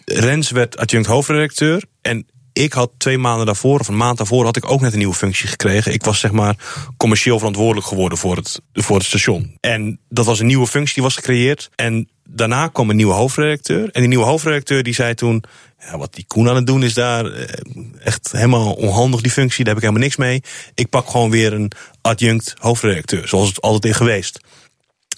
Rens 0.05 0.51
werd 0.51 0.77
adjunct 0.77 1.07
hoofdredacteur. 1.07 1.83
En 2.03 2.27
ik 2.53 2.73
had 2.73 2.91
twee 2.99 3.19
maanden 3.19 3.47
daarvoor, 3.47 3.81
of 3.81 3.89
een 3.89 3.97
maand 3.97 4.19
daarvoor, 4.19 4.45
had 4.45 4.57
ik 4.57 4.71
ook 4.71 4.81
net 4.81 4.93
een 4.93 4.99
nieuwe 4.99 5.15
functie 5.15 5.49
gekregen. 5.49 5.93
Ik 5.93 6.05
was 6.05 6.21
zeg 6.21 6.31
maar 6.31 6.57
commercieel 6.97 7.39
verantwoordelijk 7.39 7.87
geworden 7.87 8.19
voor 8.19 8.37
het, 8.37 8.61
voor 8.73 8.97
het 8.97 9.07
station. 9.07 9.57
En 9.61 10.01
dat 10.09 10.25
was 10.27 10.41
een 10.41 10.47
nieuwe 10.47 10.67
functie 10.67 10.95
die 10.95 11.03
was 11.03 11.15
gecreëerd. 11.15 11.69
En 11.75 12.09
daarna 12.33 12.69
kwam 12.69 12.91
een 12.91 12.97
nieuwe 12.97 13.13
hoofdredacteur. 13.13 13.91
En 13.91 14.01
die 14.01 14.09
nieuwe 14.09 14.25
hoofdredacteur 14.25 14.83
die 14.83 14.95
zei 14.95 15.15
toen. 15.15 15.45
Ja, 15.81 15.99
wat 15.99 16.15
die 16.15 16.25
Koen 16.27 16.49
aan 16.49 16.57
het 16.57 16.67
doen 16.67 16.83
is 16.83 16.95
daar 16.95 17.27
eh, 17.27 17.55
echt 18.05 18.33
helemaal 18.33 18.73
onhandig, 18.73 19.21
die 19.21 19.31
functie. 19.31 19.65
Daar 19.65 19.75
heb 19.75 19.83
ik 19.83 19.89
helemaal 19.89 20.09
niks 20.09 20.17
mee. 20.17 20.43
Ik 20.75 20.89
pak 20.89 21.11
gewoon 21.11 21.31
weer 21.31 21.53
een 21.53 21.73
adjunct 22.01 22.55
hoofdredacteur, 22.59 23.29
zoals 23.29 23.49
het 23.49 23.61
altijd 23.61 23.85
is 23.93 23.97
geweest. 23.97 24.41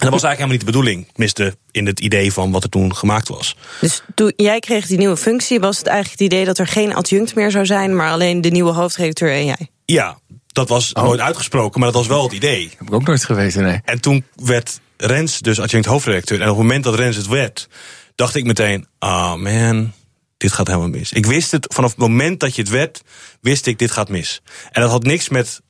En 0.03 0.11
dat 0.11 0.21
was 0.21 0.29
eigenlijk 0.29 0.53
helemaal 0.53 0.57
niet 0.57 0.61
de 0.61 0.95
bedoeling. 0.95 1.07
Tenminste, 1.13 1.57
in 1.71 1.87
het 1.87 2.01
idee 2.01 2.33
van 2.33 2.51
wat 2.51 2.63
er 2.63 2.69
toen 2.69 2.97
gemaakt 2.97 3.29
was. 3.29 3.57
Dus 3.81 4.03
toen 4.15 4.33
jij 4.37 4.61
kreeg 4.61 4.87
die 4.87 4.99
nieuwe 4.99 5.17
functie, 5.17 5.61
was 5.61 5.79
het 5.79 5.87
eigenlijk 5.87 6.21
het 6.21 6.33
idee 6.33 6.45
dat 6.45 6.59
er 6.59 6.67
geen 6.67 6.95
adjunct 6.95 7.35
meer 7.35 7.51
zou 7.51 7.67
zijn, 7.67 7.97
maar 7.97 8.11
alleen 8.11 8.41
de 8.41 8.49
nieuwe 8.49 8.73
hoofdredacteur 8.73 9.33
en 9.33 9.45
jij? 9.45 9.71
Ja, 9.85 10.19
dat 10.53 10.69
was 10.69 10.93
nooit 10.93 11.21
uitgesproken, 11.21 11.81
maar 11.81 11.93
dat 11.93 11.99
was 11.99 12.09
wel 12.09 12.23
het 12.23 12.33
idee. 12.33 12.71
Heb 12.79 12.87
ik 12.87 12.95
ook 12.95 13.07
nooit 13.07 13.25
geweten, 13.25 13.63
nee. 13.63 13.81
En 13.85 14.01
toen 14.01 14.25
werd 14.35 14.81
Rens 14.97 15.41
dus 15.41 15.61
adjunct 15.61 15.87
hoofdredacteur. 15.87 16.41
En 16.41 16.49
op 16.49 16.57
het 16.57 16.63
moment 16.63 16.85
dat 16.85 16.95
Rens 16.95 17.17
het 17.17 17.27
werd, 17.27 17.69
dacht 18.15 18.35
ik 18.35 18.45
meteen: 18.45 18.87
ah 18.99 19.35
man, 19.35 19.93
dit 20.37 20.53
gaat 20.53 20.67
helemaal 20.67 20.89
mis. 20.89 21.13
Ik 21.13 21.27
wist 21.27 21.51
het 21.51 21.75
vanaf 21.75 21.91
het 21.91 21.99
moment 21.99 22.41
dat 22.41 22.55
je 22.55 22.63
het 22.63 22.71
werd, 22.71 23.03
wist 23.41 23.67
ik 23.67 23.79
dit 23.79 23.91
gaat 23.91 24.09
mis. 24.09 24.43
En 24.71 24.83
dat 24.83 24.91
had 24.91 25.03
niks 25.03 25.29
met 25.29 25.61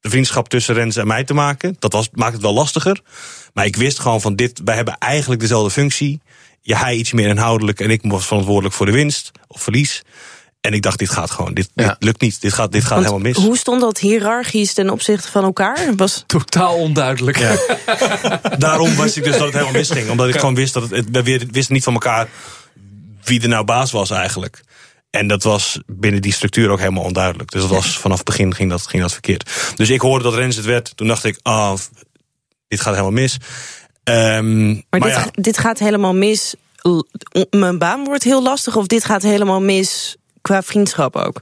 de 0.00 0.10
vriendschap 0.10 0.48
tussen 0.48 0.74
Rens 0.74 0.96
en 0.96 1.06
mij 1.06 1.24
te 1.24 1.34
maken. 1.34 1.76
Dat 1.78 1.92
was, 1.92 2.08
maakt 2.12 2.32
het 2.32 2.42
wel 2.42 2.54
lastiger. 2.54 3.00
Maar 3.52 3.64
ik 3.64 3.76
wist 3.76 3.98
gewoon 3.98 4.20
van 4.20 4.36
dit, 4.36 4.60
wij 4.64 4.74
hebben 4.74 4.98
eigenlijk 4.98 5.40
dezelfde 5.40 5.70
functie. 5.70 6.20
Ja, 6.60 6.78
hij 6.78 6.96
iets 6.96 7.12
meer 7.12 7.28
inhoudelijk 7.28 7.80
en 7.80 7.90
ik 7.90 8.00
was 8.04 8.26
verantwoordelijk 8.26 8.74
voor 8.74 8.86
de 8.86 8.92
winst 8.92 9.30
of 9.46 9.62
verlies. 9.62 10.02
En 10.62 10.72
ik 10.72 10.82
dacht, 10.82 10.98
dit 10.98 11.10
gaat 11.10 11.30
gewoon, 11.30 11.54
dit, 11.54 11.70
dit 11.74 11.96
lukt 11.98 12.20
niet, 12.20 12.40
dit 12.40 12.52
gaat, 12.52 12.72
dit 12.72 12.82
gaat 12.82 12.90
Want 12.90 13.04
helemaal 13.04 13.26
mis. 13.32 13.36
Hoe 13.36 13.56
stond 13.56 13.80
dat 13.80 13.98
hiërarchisch 13.98 14.74
ten 14.74 14.90
opzichte 14.90 15.30
van 15.30 15.44
elkaar? 15.44 15.94
Was... 15.96 16.24
Totaal 16.26 16.76
onduidelijk. 16.76 17.38
Daarom 18.58 18.96
wist 18.96 19.16
ik 19.16 19.24
dus 19.24 19.32
dat 19.32 19.44
het 19.44 19.52
helemaal 19.52 19.72
misging. 19.72 20.10
Omdat 20.10 20.28
ik 20.28 20.38
gewoon 20.38 20.54
wist 20.54 20.72
dat 20.74 20.90
het, 20.90 21.10
we 21.10 21.46
wisten 21.50 21.74
niet 21.74 21.84
van 21.84 21.92
elkaar 21.92 22.28
wie 23.24 23.42
er 23.42 23.48
nou 23.48 23.64
baas 23.64 23.90
was 23.92 24.10
eigenlijk. 24.10 24.62
En 25.10 25.26
dat 25.26 25.42
was 25.42 25.78
binnen 25.86 26.22
die 26.22 26.32
structuur 26.32 26.70
ook 26.70 26.78
helemaal 26.78 27.04
onduidelijk. 27.04 27.50
Dus 27.50 27.60
dat 27.60 27.70
was 27.70 27.98
vanaf 27.98 28.16
het 28.16 28.26
begin 28.26 28.54
ging 28.54 28.70
dat, 28.70 28.86
ging 28.86 29.02
dat 29.02 29.12
verkeerd. 29.12 29.50
Dus 29.76 29.90
ik 29.90 30.00
hoorde 30.00 30.24
dat 30.24 30.34
Rens 30.34 30.56
het 30.56 30.64
werd. 30.64 30.96
Toen 30.96 31.06
dacht 31.06 31.24
ik, 31.24 31.38
ah, 31.42 31.78
dit 32.68 32.80
gaat 32.80 32.92
helemaal 32.92 33.12
mis. 33.12 33.36
Ehm, 34.04 34.66
Maar, 34.66 34.82
maar 34.88 35.00
dit, 35.00 35.12
ja, 35.12 35.28
dit 35.30 35.58
gaat 35.58 35.78
helemaal 35.78 36.14
mis. 36.14 36.54
Mijn 37.50 37.78
baan 37.78 38.04
wordt 38.04 38.24
heel 38.24 38.42
lastig. 38.42 38.76
Of 38.76 38.86
dit 38.86 39.04
gaat 39.04 39.22
helemaal 39.22 39.60
mis 39.60 40.16
qua 40.42 40.62
vriendschap 40.62 41.16
ook. 41.16 41.40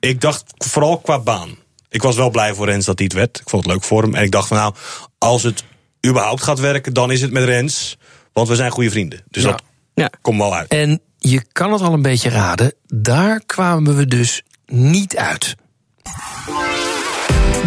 ik 0.00 0.20
dacht 0.20 0.44
vooral 0.56 0.98
qua 0.98 1.18
baan. 1.18 1.56
Ik 1.88 2.02
was 2.02 2.16
wel 2.16 2.30
blij 2.30 2.54
voor 2.54 2.66
Rens 2.66 2.84
dat 2.84 2.98
hij 2.98 3.06
het 3.06 3.16
werd. 3.16 3.40
Ik 3.40 3.48
vond 3.48 3.64
het 3.64 3.72
leuk 3.72 3.82
voor 3.84 4.02
hem. 4.02 4.14
En 4.14 4.22
ik 4.22 4.30
dacht 4.30 4.48
van 4.48 4.56
nou, 4.56 4.74
als 5.18 5.42
het 5.42 5.64
überhaupt 6.06 6.42
gaat 6.42 6.60
werken, 6.60 6.92
dan 6.94 7.10
is 7.10 7.20
het 7.20 7.32
met 7.32 7.44
Rens. 7.44 7.96
Want 8.32 8.48
we 8.48 8.54
zijn 8.54 8.70
goede 8.70 8.90
vrienden. 8.90 9.22
Dus 9.30 9.42
Ja. 9.42 9.58
dat 9.94 10.10
komt 10.20 10.38
wel 10.38 10.54
uit. 10.54 10.68
En 10.68 11.00
je 11.18 11.44
kan 11.52 11.72
het 11.72 11.80
al 11.80 11.92
een 11.92 12.02
beetje 12.02 12.28
raden, 12.30 12.72
daar 12.86 13.40
kwamen 13.46 13.96
we 13.96 14.06
dus 14.06 14.42
niet 14.66 15.16
uit. 15.16 15.54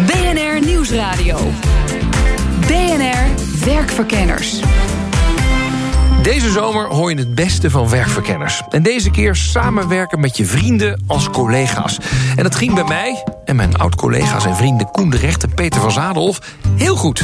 BNR 0.06 0.60
Nieuwsradio. 0.64 1.38
BNR 2.66 3.28
Werkverkenners. 3.64 4.60
Deze 6.28 6.50
zomer 6.50 6.86
hoor 6.86 7.10
je 7.10 7.16
het 7.16 7.34
beste 7.34 7.70
van 7.70 7.88
werkverkenners. 7.88 8.62
En 8.70 8.82
deze 8.82 9.10
keer 9.10 9.36
samenwerken 9.36 10.20
met 10.20 10.36
je 10.36 10.44
vrienden 10.44 11.02
als 11.06 11.30
collega's. 11.30 11.98
En 12.36 12.42
dat 12.42 12.54
ging 12.54 12.74
bij 12.74 12.84
mij 12.84 13.24
en 13.44 13.56
mijn 13.56 13.76
oud-collega's 13.76 14.44
en 14.44 14.56
vrienden 14.56 14.90
Koen 14.90 15.10
de 15.10 15.16
Recht 15.16 15.42
en 15.42 15.54
Peter 15.54 15.80
van 15.80 15.92
Zadelhof 15.92 16.38
heel 16.76 16.96
goed. 16.96 17.22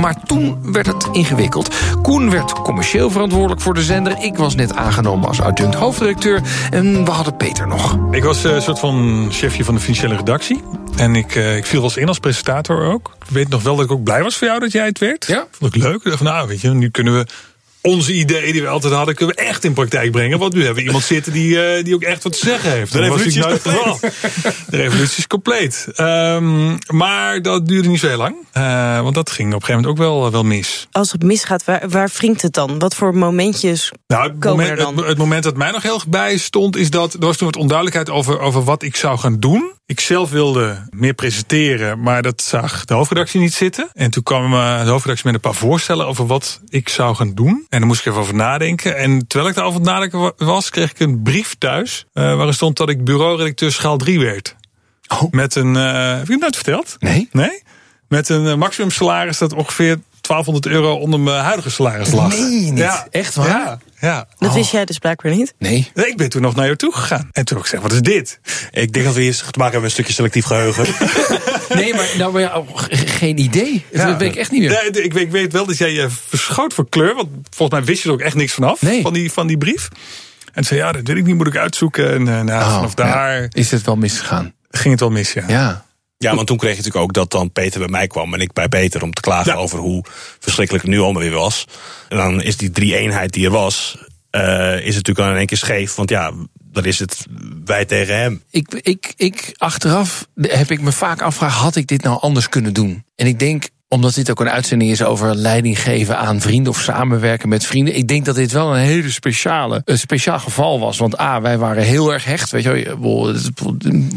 Maar 0.00 0.22
toen 0.26 0.72
werd 0.72 0.86
het 0.86 1.08
ingewikkeld. 1.12 1.74
Koen 2.02 2.30
werd 2.30 2.52
commercieel 2.52 3.10
verantwoordelijk 3.10 3.60
voor 3.60 3.74
de 3.74 3.82
zender. 3.82 4.22
Ik 4.22 4.36
was 4.36 4.54
net 4.54 4.74
aangenomen 4.74 5.28
als 5.28 5.40
adjunct 5.40 5.74
hoofdredacteur. 5.74 6.42
En 6.70 7.04
we 7.04 7.10
hadden 7.10 7.36
Peter 7.36 7.66
nog. 7.66 7.98
Ik 8.10 8.24
was 8.24 8.44
eh, 8.44 8.54
een 8.54 8.62
soort 8.62 8.78
van 8.78 9.28
chefje 9.30 9.64
van 9.64 9.74
de 9.74 9.80
financiële 9.80 10.16
redactie. 10.16 10.62
En 10.96 11.14
ik, 11.14 11.34
eh, 11.34 11.56
ik 11.56 11.66
viel 11.66 11.80
wel 11.80 11.88
eens 11.88 11.98
in 11.98 12.08
als 12.08 12.18
presentator 12.18 12.84
ook. 12.84 13.16
Ik 13.26 13.30
weet 13.34 13.48
nog 13.48 13.62
wel 13.62 13.76
dat 13.76 13.84
ik 13.84 13.90
ook 13.90 14.02
blij 14.02 14.22
was 14.22 14.36
voor 14.36 14.46
jou 14.46 14.60
dat 14.60 14.72
jij 14.72 14.86
het 14.86 14.98
werd. 14.98 15.26
Ja. 15.26 15.46
Vond 15.50 15.74
ik 15.74 15.82
leuk. 15.82 15.96
Ik 15.96 16.04
dacht 16.04 16.16
van, 16.16 16.26
nou, 16.26 16.48
weet 16.48 16.60
je, 16.60 16.68
nu 16.68 16.90
kunnen 16.90 17.18
we 17.18 17.26
onze 17.82 18.12
ideeën 18.12 18.52
die 18.52 18.62
we 18.62 18.68
altijd 18.68 18.92
hadden, 18.92 19.14
kunnen 19.14 19.36
we 19.36 19.42
echt 19.42 19.64
in 19.64 19.72
praktijk 19.72 20.10
brengen. 20.10 20.38
Want 20.38 20.54
nu 20.54 20.58
hebben 20.58 20.78
we 20.82 20.86
iemand 20.86 21.04
zitten 21.04 21.32
die, 21.32 21.62
eh, 21.62 21.84
die 21.84 21.94
ook 21.94 22.02
echt 22.02 22.22
wat 22.22 22.32
te 22.32 22.38
zeggen 22.38 22.70
heeft. 22.70 22.92
De 22.92 22.98
revolutie 22.98 23.46
is 23.46 23.60
geval. 23.60 23.98
De 24.70 24.76
revolutie 24.76 25.18
is 25.18 25.26
compleet. 25.26 25.86
Ehm, 25.94 26.76
maar 26.86 27.42
dat 27.42 27.66
duurde 27.66 27.88
niet 27.88 28.00
zo 28.00 28.06
heel 28.06 28.16
lang. 28.16 28.36
Eh, 28.52 29.00
want 29.00 29.14
dat 29.14 29.30
ging 29.30 29.48
op 29.48 29.60
een 29.60 29.66
gegeven 29.66 29.82
moment 29.82 30.00
ook 30.00 30.20
wel, 30.20 30.30
wel 30.30 30.42
mis. 30.42 30.88
Als 30.90 31.12
het 31.12 31.22
misgaat, 31.22 31.64
waar, 31.64 31.88
waar 31.88 32.10
wringt 32.16 32.42
het 32.42 32.52
dan? 32.52 32.78
Wat 32.78 32.94
voor 32.94 33.14
momentjes 33.14 33.92
Nou, 34.06 34.22
het 34.30 34.38
komen 34.38 34.58
moment, 34.58 34.78
er 34.78 34.84
dan? 34.84 34.96
het, 34.96 35.06
het 35.06 35.18
moment 35.18 35.42
dat 35.42 35.56
mij 35.56 35.70
nog 35.70 35.82
heel 35.82 35.94
erg 35.94 36.08
bij 36.08 36.38
stond, 36.38 36.76
is 36.76 36.90
dat 36.90 37.12
er 37.12 37.20
was 37.20 37.36
toen 37.36 37.46
wat 37.46 37.56
onduidelijkheid 37.56 38.10
over, 38.10 38.40
over 38.40 38.64
wat 38.64 38.82
ik 38.82 38.96
zou 38.96 39.18
gaan 39.18 39.38
doen. 39.38 39.72
Ik 39.90 40.00
zelf 40.00 40.30
wilde 40.30 40.86
meer 40.90 41.14
presenteren, 41.14 42.00
maar 42.02 42.22
dat 42.22 42.42
zag 42.42 42.84
de 42.84 42.94
hoofdredactie 42.94 43.40
niet 43.40 43.54
zitten. 43.54 43.88
En 43.94 44.10
toen 44.10 44.22
kwam 44.22 44.52
eh, 44.54 44.84
de 44.84 44.90
hoofdredactie 44.90 45.26
met 45.26 45.34
een 45.34 45.40
paar 45.40 45.54
voorstellen 45.54 46.06
over 46.06 46.26
wat 46.26 46.60
ik 46.68 46.88
zou 46.88 47.14
gaan 47.14 47.34
doen. 47.34 47.66
En 47.68 47.78
daar 47.78 47.86
moest 47.86 48.00
ik 48.00 48.06
even 48.06 48.20
over 48.20 48.34
nadenken. 48.34 48.96
En 48.96 49.26
terwijl 49.26 49.50
ik 49.50 49.56
daarover 49.56 49.80
aan 49.80 49.86
nadenken 49.86 50.18
wa- 50.18 50.32
was, 50.36 50.70
kreeg 50.70 50.90
ik 50.90 51.00
een 51.00 51.22
brief 51.22 51.54
thuis. 51.58 52.06
eh, 52.12 52.34
waarin 52.36 52.54
stond 52.54 52.76
dat 52.76 52.88
ik 52.88 53.04
bureauredacteur 53.04 53.72
schaal 53.72 53.96
3 53.96 54.20
werd. 54.20 54.56
Met 55.30 55.54
een. 55.54 55.76
eh, 55.76 56.16
heb 56.16 56.26
je 56.26 56.32
het 56.32 56.40
nooit 56.40 56.54
verteld? 56.56 56.96
Nee. 56.98 57.28
Nee? 57.32 57.62
Met 58.08 58.28
een 58.28 58.46
eh, 58.46 58.54
maximum 58.54 58.90
salaris 58.90 59.38
dat 59.38 59.52
ongeveer 59.52 59.98
1200 60.20 60.66
euro 60.74 60.94
onder 60.94 61.20
mijn 61.20 61.44
huidige 61.44 61.70
salaris 61.70 62.12
lag. 62.12 62.34
Je 62.36 62.42
niet? 62.42 62.78
Ja. 62.78 63.06
Echt 63.10 63.34
waar? 63.34 63.48
Ja. 63.48 63.78
Ja. 64.00 64.26
Dat 64.38 64.54
wist 64.54 64.70
jij 64.72 64.84
dus 64.84 64.98
blijkbaar 64.98 65.32
niet. 65.34 65.54
Nee. 65.58 65.90
Nee, 65.94 66.06
Ik 66.06 66.16
ben 66.16 66.28
toen 66.28 66.42
nog 66.42 66.54
naar 66.54 66.64
jou 66.64 66.76
toe 66.76 66.92
gegaan. 66.94 67.28
En 67.32 67.44
toen 67.44 67.56
heb 67.56 67.58
ik 67.58 67.62
gezegd, 67.62 67.82
wat 67.82 67.92
is 67.92 68.00
dit? 68.00 68.40
Ik 68.70 68.92
denk 68.92 69.04
dat 69.04 69.14
we 69.14 69.20
hier 69.22 69.32
te 69.36 69.42
maken 69.44 69.62
hebben 69.62 69.72
met 69.80 69.82
een 69.84 69.90
stukje 69.90 70.12
selectief 70.12 70.44
geheugen. 70.44 70.84
Nee, 71.74 71.94
maar, 71.94 72.08
nou, 72.18 72.32
maar 72.32 72.40
ja, 72.42 72.56
oh, 72.58 72.68
ge- 72.78 72.96
geen 72.96 73.38
idee. 73.38 73.84
Dat 73.92 74.16
weet 74.18 74.30
ik 74.30 74.36
echt 74.36 74.50
niet 74.50 74.60
meer. 74.60 74.70
Nee, 74.92 75.02
ik, 75.04 75.12
weet- 75.12 75.22
ik 75.22 75.30
weet 75.30 75.52
wel 75.52 75.66
dat 75.66 75.78
jij 75.78 75.92
je 75.92 76.06
verschoot 76.28 76.74
voor 76.74 76.88
kleur. 76.88 77.14
Want 77.14 77.28
volgens 77.50 77.78
mij 77.78 77.88
wist 77.88 78.02
je 78.02 78.08
er 78.08 78.14
ook 78.14 78.20
echt 78.20 78.34
niks 78.34 78.52
vanaf. 78.52 78.82
Nee. 78.82 79.02
Van, 79.02 79.12
die, 79.12 79.32
van 79.32 79.46
die 79.46 79.58
brief. 79.58 79.88
En 80.52 80.64
zei, 80.64 80.80
ja, 80.80 80.92
dat 80.92 81.06
weet 81.06 81.16
ik 81.16 81.24
niet, 81.24 81.36
moet 81.36 81.46
ik 81.46 81.56
uitzoeken. 81.56 82.10
En 82.12 82.28
eh, 82.28 82.40
nou, 82.44 82.62
Oh, 82.62 82.74
vanaf 82.74 82.92
ja. 82.96 83.04
daar 83.04 83.46
Is 83.52 83.70
het 83.70 83.82
wel 83.84 83.96
misgegaan? 83.96 84.52
ging 84.70 84.90
het 84.90 85.00
wel 85.00 85.10
mis, 85.10 85.32
ja. 85.32 85.44
Ja. 85.48 85.84
Ja, 86.24 86.34
want 86.34 86.46
toen 86.46 86.56
kreeg 86.56 86.70
je 86.70 86.76
natuurlijk 86.76 87.04
ook 87.04 87.12
dat 87.12 87.30
dan 87.30 87.52
Peter 87.52 87.78
bij 87.78 87.88
mij 87.88 88.06
kwam 88.06 88.34
en 88.34 88.40
ik 88.40 88.52
bij 88.52 88.68
Peter 88.68 89.02
om 89.02 89.12
te 89.12 89.20
klagen 89.20 89.52
Ja. 89.52 89.58
over 89.58 89.78
hoe 89.78 90.04
verschrikkelijk 90.38 90.84
het 90.84 90.94
nu 90.94 91.00
allemaal 91.00 91.22
weer 91.22 91.30
was. 91.32 91.64
En 92.08 92.16
dan 92.16 92.42
is 92.42 92.56
die 92.56 92.70
drie-eenheid 92.70 93.32
die 93.32 93.44
er 93.44 93.50
was, 93.50 93.96
eh, 94.30 94.76
is 94.76 94.94
het 94.94 95.06
natuurlijk 95.06 95.18
al 95.18 95.30
in 95.30 95.36
één 95.36 95.46
keer 95.46 95.56
scheef. 95.56 95.94
Want 95.94 96.10
ja, 96.10 96.32
dan 96.62 96.84
is 96.84 96.98
het 96.98 97.26
wij 97.64 97.84
tegen 97.84 98.16
hem. 98.16 98.42
Ik, 98.50 98.74
ik, 98.82 99.12
ik, 99.16 99.52
achteraf 99.56 100.26
heb 100.40 100.70
ik 100.70 100.80
me 100.80 100.92
vaak 100.92 101.22
afgevraagd, 101.22 101.56
had 101.60 101.76
ik 101.76 101.86
dit 101.86 102.02
nou 102.02 102.20
anders 102.20 102.48
kunnen 102.48 102.72
doen? 102.72 103.04
En 103.16 103.26
ik 103.26 103.38
denk, 103.38 103.68
omdat 103.88 104.14
dit 104.14 104.30
ook 104.30 104.40
een 104.40 104.50
uitzending 104.50 104.90
is 104.90 105.02
over 105.02 105.34
leiding 105.34 105.80
geven 105.80 106.18
aan 106.18 106.40
vrienden 106.40 106.72
of 106.72 106.80
samenwerken 106.80 107.48
met 107.48 107.66
vrienden. 107.66 107.96
Ik 107.96 108.08
denk 108.08 108.24
dat 108.24 108.34
dit 108.34 108.52
wel 108.52 108.76
een 108.76 108.82
hele 108.82 109.10
speciale, 109.10 109.82
een 109.84 109.98
speciaal 109.98 110.38
geval 110.38 110.80
was. 110.80 110.98
Want 110.98 111.20
A, 111.20 111.40
wij 111.40 111.58
waren 111.58 111.82
heel 111.82 112.12
erg 112.12 112.24
hecht. 112.24 112.50
Weet 112.50 112.62
je, 112.62 112.96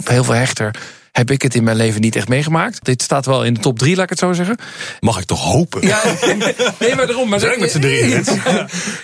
heel 0.03 0.23
veel 0.23 0.33
hechter 0.33 0.75
heb 1.13 1.31
ik 1.31 1.41
het 1.41 1.55
in 1.55 1.63
mijn 1.63 1.77
leven 1.77 2.01
niet 2.01 2.15
echt 2.15 2.27
meegemaakt. 2.27 2.85
Dit 2.85 3.01
staat 3.01 3.25
wel 3.25 3.43
in 3.43 3.53
de 3.53 3.59
top 3.59 3.79
drie, 3.79 3.95
laat 3.95 4.03
ik 4.03 4.09
het 4.09 4.19
zo 4.19 4.33
zeggen. 4.33 4.57
Mag 4.99 5.19
ik 5.19 5.25
toch 5.25 5.43
hopen? 5.43 5.81
Ja, 5.87 6.01
nee, 6.79 6.95
maar 6.95 7.07
daarom. 7.07 7.29
Maar 7.29 7.39
Zijn 7.39 7.59
met 7.59 7.71
z'n 7.71 7.79
drieën. 7.79 8.23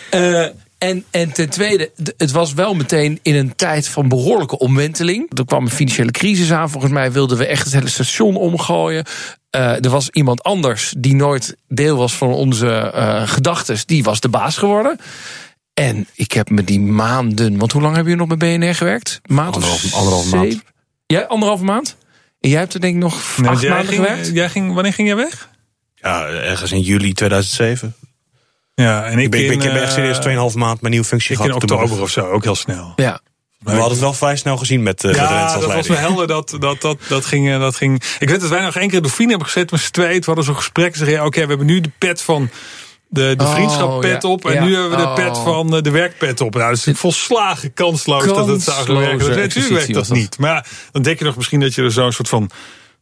Eh, 0.10 0.42
en, 0.78 1.04
en 1.12 1.32
ten 1.32 1.50
tweede, 1.50 1.92
het 2.18 2.32
was 2.32 2.54
wel 2.54 2.74
meteen 2.74 3.20
in 3.22 3.36
een 3.36 3.56
tijd 3.56 3.88
van 3.88 4.08
behoorlijke 4.08 4.58
omwenteling. 4.58 5.38
Er 5.38 5.46
kwam 5.46 5.64
een 5.64 5.72
financiële 5.72 6.12
crisis 6.12 6.52
aan. 6.52 6.70
Volgens 6.70 6.94
mij 6.94 7.12
wilden 7.12 7.38
we 7.38 7.46
echt 7.46 7.64
het 7.64 7.74
hele 7.74 7.90
station 7.90 8.36
omgooien. 8.36 9.06
Eh, 9.50 9.84
er 9.86 9.90
was 9.90 10.10
iemand 10.10 10.44
anders 10.44 10.94
die 10.98 11.16
nooit 11.16 11.56
deel 11.68 11.98
was 11.98 12.14
van 12.14 12.34
onze 12.34 12.68
eh 12.70 13.28
gedachten. 13.28 13.78
Die 13.86 14.04
was 14.04 14.20
de 14.20 14.30
baas 14.30 14.58
geworden. 14.58 15.00
En 15.74 16.08
ik 16.14 16.32
heb 16.32 16.50
me 16.50 16.64
die 16.64 16.80
maanden. 16.80 17.58
Want 17.58 17.72
hoe 17.72 17.82
lang 17.82 17.96
hebben 17.96 18.12
jullie 18.14 18.28
nog 18.28 18.38
bij 18.38 18.58
BNR 18.58 18.76
gewerkt? 18.76 19.20
Maand 19.26 19.54
Anderhalf- 19.56 19.94
anderhalve 19.94 20.36
maand. 20.36 20.62
Ja, 21.06 21.22
anderhalve 21.22 21.64
maand. 21.64 21.96
En 22.40 22.50
jij 22.50 22.60
hebt 22.60 22.74
er 22.74 22.80
denk 22.80 22.96
ik 22.96 23.02
nog 23.02 23.38
Nee, 23.38 23.50
acht 23.50 23.62
jij 23.62 23.70
maanden 23.70 23.88
ging, 23.88 24.06
gewerkt. 24.06 24.32
jij 24.34 24.50
ging, 24.50 24.74
wanneer 24.74 24.94
ging 24.94 25.08
jij 25.08 25.18
weg? 25.18 25.50
Ja, 25.96 26.26
ergens 26.28 26.72
in 26.72 26.82
juli 26.82 27.14
2007. 27.14 27.96
Ja, 28.76 29.06
en 29.06 29.18
ik, 29.18 29.24
Ik 29.24 29.32
ben, 29.32 29.40
ik 29.42 29.48
ben, 29.48 29.58
ik 29.58 29.64
in, 29.64 29.70
echt 29.70 29.98
eh, 29.98 30.14
serieus 30.14 30.52
2,5 30.54 30.58
maand 30.58 30.82
mijn 30.82 30.92
nieuwe 30.94 31.08
functie 31.08 31.32
Ik 31.32 31.40
in 31.40 31.46
gehad. 31.46 31.62
Toen 31.62 31.70
oktober 31.70 31.96
ben 31.96 32.04
of 32.04 32.12
zo, 32.12 32.26
ook 32.26 32.44
heel 32.44 32.56
snel. 32.56 32.94
Ja. 32.96 33.22
We 33.60 33.72
hadden 33.72 33.90
het 33.90 34.00
wel 34.00 34.14
vrij 34.14 34.36
snel 34.36 34.58
gezien 34.58 34.84
met, 34.84 35.04
uh, 35.04 35.12
met 35.12 35.20
Rens 35.20 35.32
Ja, 35.32 35.60
dat 35.60 35.74
was 35.74 35.88
wel 35.88 35.98
helder. 35.98 36.28
Dat, 36.28 36.56
dat, 36.60 36.82
dat, 36.82 36.98
dat, 37.08 37.26
ging, 37.26 37.50
eh, 37.50 37.60
dat 37.60 37.76
ging. 37.76 38.04
Ik 38.20 38.30
weet 38.30 38.42
dat 38.42 38.50
wij 38.50 38.62
nog 38.62 38.76
één 38.76 38.90
keer 38.90 39.02
de 39.02 39.10
vrienden 39.10 39.30
hebben 39.30 39.54
gezet 39.54 39.72
met 39.72 39.80
z'n 39.80 39.92
tweeën. 39.92 40.20
We 40.20 40.26
hadden 40.26 40.44
zo'n 40.44 40.56
gesprek. 40.56 40.92
Ze 40.92 40.98
zeggen, 40.98 41.18
ja, 41.18 41.26
oké, 41.26 41.42
we 41.42 41.48
hebben 41.48 41.66
nu 41.66 41.82
de 41.82 41.92
pet 41.98 42.22
van 42.22 42.50
de, 43.10 43.34
de 43.38 43.44
Oh, 43.44 43.54
vriendschap 43.54 44.02
pet 44.02 44.22
ja. 44.24 44.30
op. 44.30 44.46
En 44.46 44.54
Ja. 44.54 44.64
nu 44.64 44.74
hebben 44.74 44.90
we 44.92 44.98
de 44.98 45.04
Oh. 45.04 45.16
pet 45.16 45.38
van 45.38 45.76
eh, 45.76 45.82
de 45.82 45.92
werkpet 45.92 46.42
op. 46.42 46.54
Nou, 46.56 46.76
dat 46.76 46.88
is 46.88 47.00
volslagen 47.00 47.74
kansloos 47.74 48.26
dat 48.26 48.48
het 48.48 48.62
zou 48.62 48.86
gaan 48.86 48.98
werken. 48.98 49.20
Dat, 49.20 49.36
natuurlijk 49.38 49.74
werkt 49.76 49.94
dat 49.94 50.08
dat. 50.08 50.18
niet. 50.18 50.38
Maar 50.38 50.68
dan 50.92 51.02
denk 51.02 51.20
je 51.20 51.26
nog 51.26 51.36
misschien 51.36 51.60
dat 51.60 51.76
je 51.76 51.82
er 51.82 51.92
zo'n 51.92 52.12
soort 52.12 52.30
van 52.30 52.50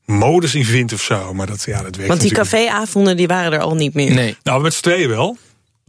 modus 0.06 0.56
in 0.56 0.66
vindt 0.66 0.94
of 0.94 1.02
zo. 1.02 1.34
Maar 1.34 1.48
dat, 1.48 1.64
ja, 1.66 1.82
dat 1.82 1.96
werkt 1.96 2.08
Want 2.08 2.22
die 2.22 2.32
caféavonden 2.32 3.18
die 3.18 3.28
waren 3.28 3.52
er 3.54 3.60
al 3.60 3.76
niet 3.76 3.94
meer. 3.94 4.14
Nee. 4.14 4.38
Nou, 4.44 4.62
met 4.62 4.74
z'n 4.74 4.82
tweeën 4.82 5.10
wel. 5.10 5.38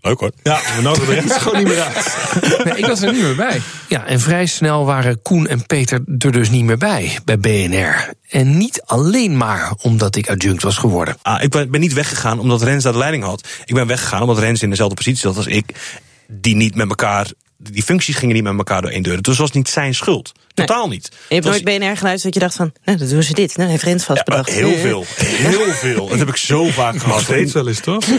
Leuk 0.00 0.20
hoor. 0.20 0.32
Ja, 0.42 0.60
we 0.76 0.82
nodigen 0.82 1.08
de 1.08 1.14
rest 1.14 1.32
gewoon 1.42 1.58
niet 1.58 1.68
meer 1.68 1.80
uit. 1.80 2.16
Nee, 2.64 2.76
ik 2.76 2.86
was 2.86 3.02
er 3.02 3.12
niet 3.12 3.22
meer 3.22 3.34
bij. 3.34 3.60
Ja, 3.88 4.06
en 4.06 4.20
vrij 4.20 4.46
snel 4.46 4.84
waren 4.84 5.22
Koen 5.22 5.46
en 5.46 5.66
Peter 5.66 6.02
er 6.18 6.32
dus 6.32 6.50
niet 6.50 6.64
meer 6.64 6.78
bij, 6.78 7.18
bij 7.24 7.38
BNR. 7.38 8.12
En 8.28 8.56
niet 8.56 8.82
alleen 8.84 9.36
maar 9.36 9.72
omdat 9.82 10.16
ik 10.16 10.30
adjunct 10.30 10.62
was 10.62 10.76
geworden. 10.76 11.16
Ah, 11.22 11.42
ik 11.42 11.50
ben, 11.50 11.70
ben 11.70 11.80
niet 11.80 11.92
weggegaan 11.92 12.38
omdat 12.38 12.62
Rens 12.62 12.82
daar 12.82 12.92
de 12.92 12.98
leiding 12.98 13.24
had. 13.24 13.48
Ik 13.64 13.74
ben 13.74 13.86
weggegaan 13.86 14.20
omdat 14.20 14.38
Rens 14.38 14.62
in 14.62 14.70
dezelfde 14.70 14.96
positie 14.96 15.20
zat 15.20 15.36
als 15.36 15.46
ik. 15.46 15.96
Die 16.26 16.56
niet 16.56 16.74
met 16.74 16.88
elkaar. 16.88 17.30
Die 17.62 17.82
functies 17.82 18.16
gingen 18.16 18.34
niet 18.34 18.44
met 18.44 18.56
elkaar 18.56 18.82
door 18.82 18.90
één 18.90 19.02
deur. 19.02 19.14
Dus 19.16 19.22
dat 19.22 19.36
was 19.36 19.50
niet 19.52 19.68
zijn 19.68 19.94
schuld. 19.94 20.32
Totaal 20.54 20.88
niet. 20.88 21.08
Je 21.28 21.34
hebt 21.34 21.46
was- 21.46 21.62
nooit 21.62 21.78
BNR 21.78 21.96
geluisterd 21.96 22.22
dat 22.22 22.34
je 22.34 22.40
dacht 22.40 22.54
van, 22.54 22.72
nou, 22.84 22.98
dan 22.98 23.08
doen 23.08 23.22
ze 23.22 23.34
dit. 23.34 23.56
Nou, 23.56 23.70
heeft 23.70 23.82
Rens 23.82 24.04
vast 24.04 24.18
Ja, 24.18 24.24
bedacht. 24.24 24.50
heel 24.50 24.76
veel. 24.76 25.04
Heel 25.16 25.72
veel. 25.72 26.08
Dat 26.08 26.18
heb 26.18 26.28
ik 26.28 26.36
zo 26.36 26.64
vaak 26.66 26.92
Nog 26.94 27.02
gehad. 27.02 27.20
steeds 27.22 27.52
wel 27.52 27.68
eens, 27.68 27.80
toch? 27.80 28.06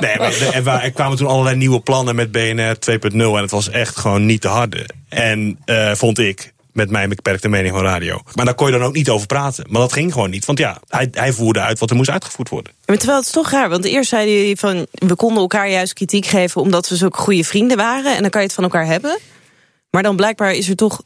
Nee, 0.00 0.18
maar 0.18 0.30
de- 0.30 0.50
en 0.52 0.62
waar- 0.64 0.82
er 0.82 0.90
kwamen 0.90 1.16
toen 1.16 1.26
allerlei 1.26 1.56
nieuwe 1.56 1.80
plannen 1.80 2.14
met 2.14 2.32
BNR 2.32 2.78
2.0. 2.78 3.36
En 3.36 3.42
het 3.42 3.50
was 3.50 3.70
echt 3.70 3.96
gewoon 3.96 4.26
niet 4.26 4.40
te 4.40 4.48
harde. 4.48 4.86
En 5.08 5.58
eh, 5.64 5.94
vond 5.94 6.18
ik, 6.18 6.51
met 6.72 6.90
mijn 6.90 7.08
beperkte 7.08 7.48
mening 7.48 7.74
van 7.74 7.84
radio. 7.84 8.20
Maar 8.34 8.44
daar 8.44 8.54
kon 8.54 8.66
je 8.66 8.78
dan 8.78 8.82
ook 8.82 8.94
niet 8.94 9.08
over 9.08 9.26
praten. 9.26 9.64
Maar 9.68 9.80
dat 9.80 9.92
ging 9.92 10.12
gewoon 10.12 10.30
niet. 10.30 10.44
Want 10.44 10.58
ja, 10.58 10.80
hij, 10.88 11.08
hij 11.12 11.32
voerde 11.32 11.60
uit 11.60 11.78
wat 11.78 11.90
er 11.90 11.96
moest 11.96 12.10
uitgevoerd 12.10 12.48
worden. 12.48 12.72
Maar 12.86 12.96
terwijl 12.96 13.18
het 13.18 13.26
is 13.26 13.32
toch 13.32 13.50
raar, 13.50 13.68
want 13.68 13.84
eerst 13.84 14.08
zeiden 14.08 14.34
jullie 14.34 14.56
van... 14.56 14.86
we 14.92 15.14
konden 15.14 15.42
elkaar 15.42 15.70
juist 15.70 15.92
kritiek 15.92 16.26
geven 16.26 16.60
omdat 16.60 16.88
we 16.88 16.96
zulke 16.96 17.18
goede 17.18 17.44
vrienden 17.44 17.76
waren... 17.76 18.16
en 18.16 18.20
dan 18.20 18.30
kan 18.30 18.40
je 18.40 18.46
het 18.46 18.56
van 18.56 18.64
elkaar 18.64 18.86
hebben. 18.86 19.18
Maar 19.90 20.02
dan 20.02 20.16
blijkbaar 20.16 20.54
is 20.54 20.68
er 20.68 20.76
toch... 20.76 21.02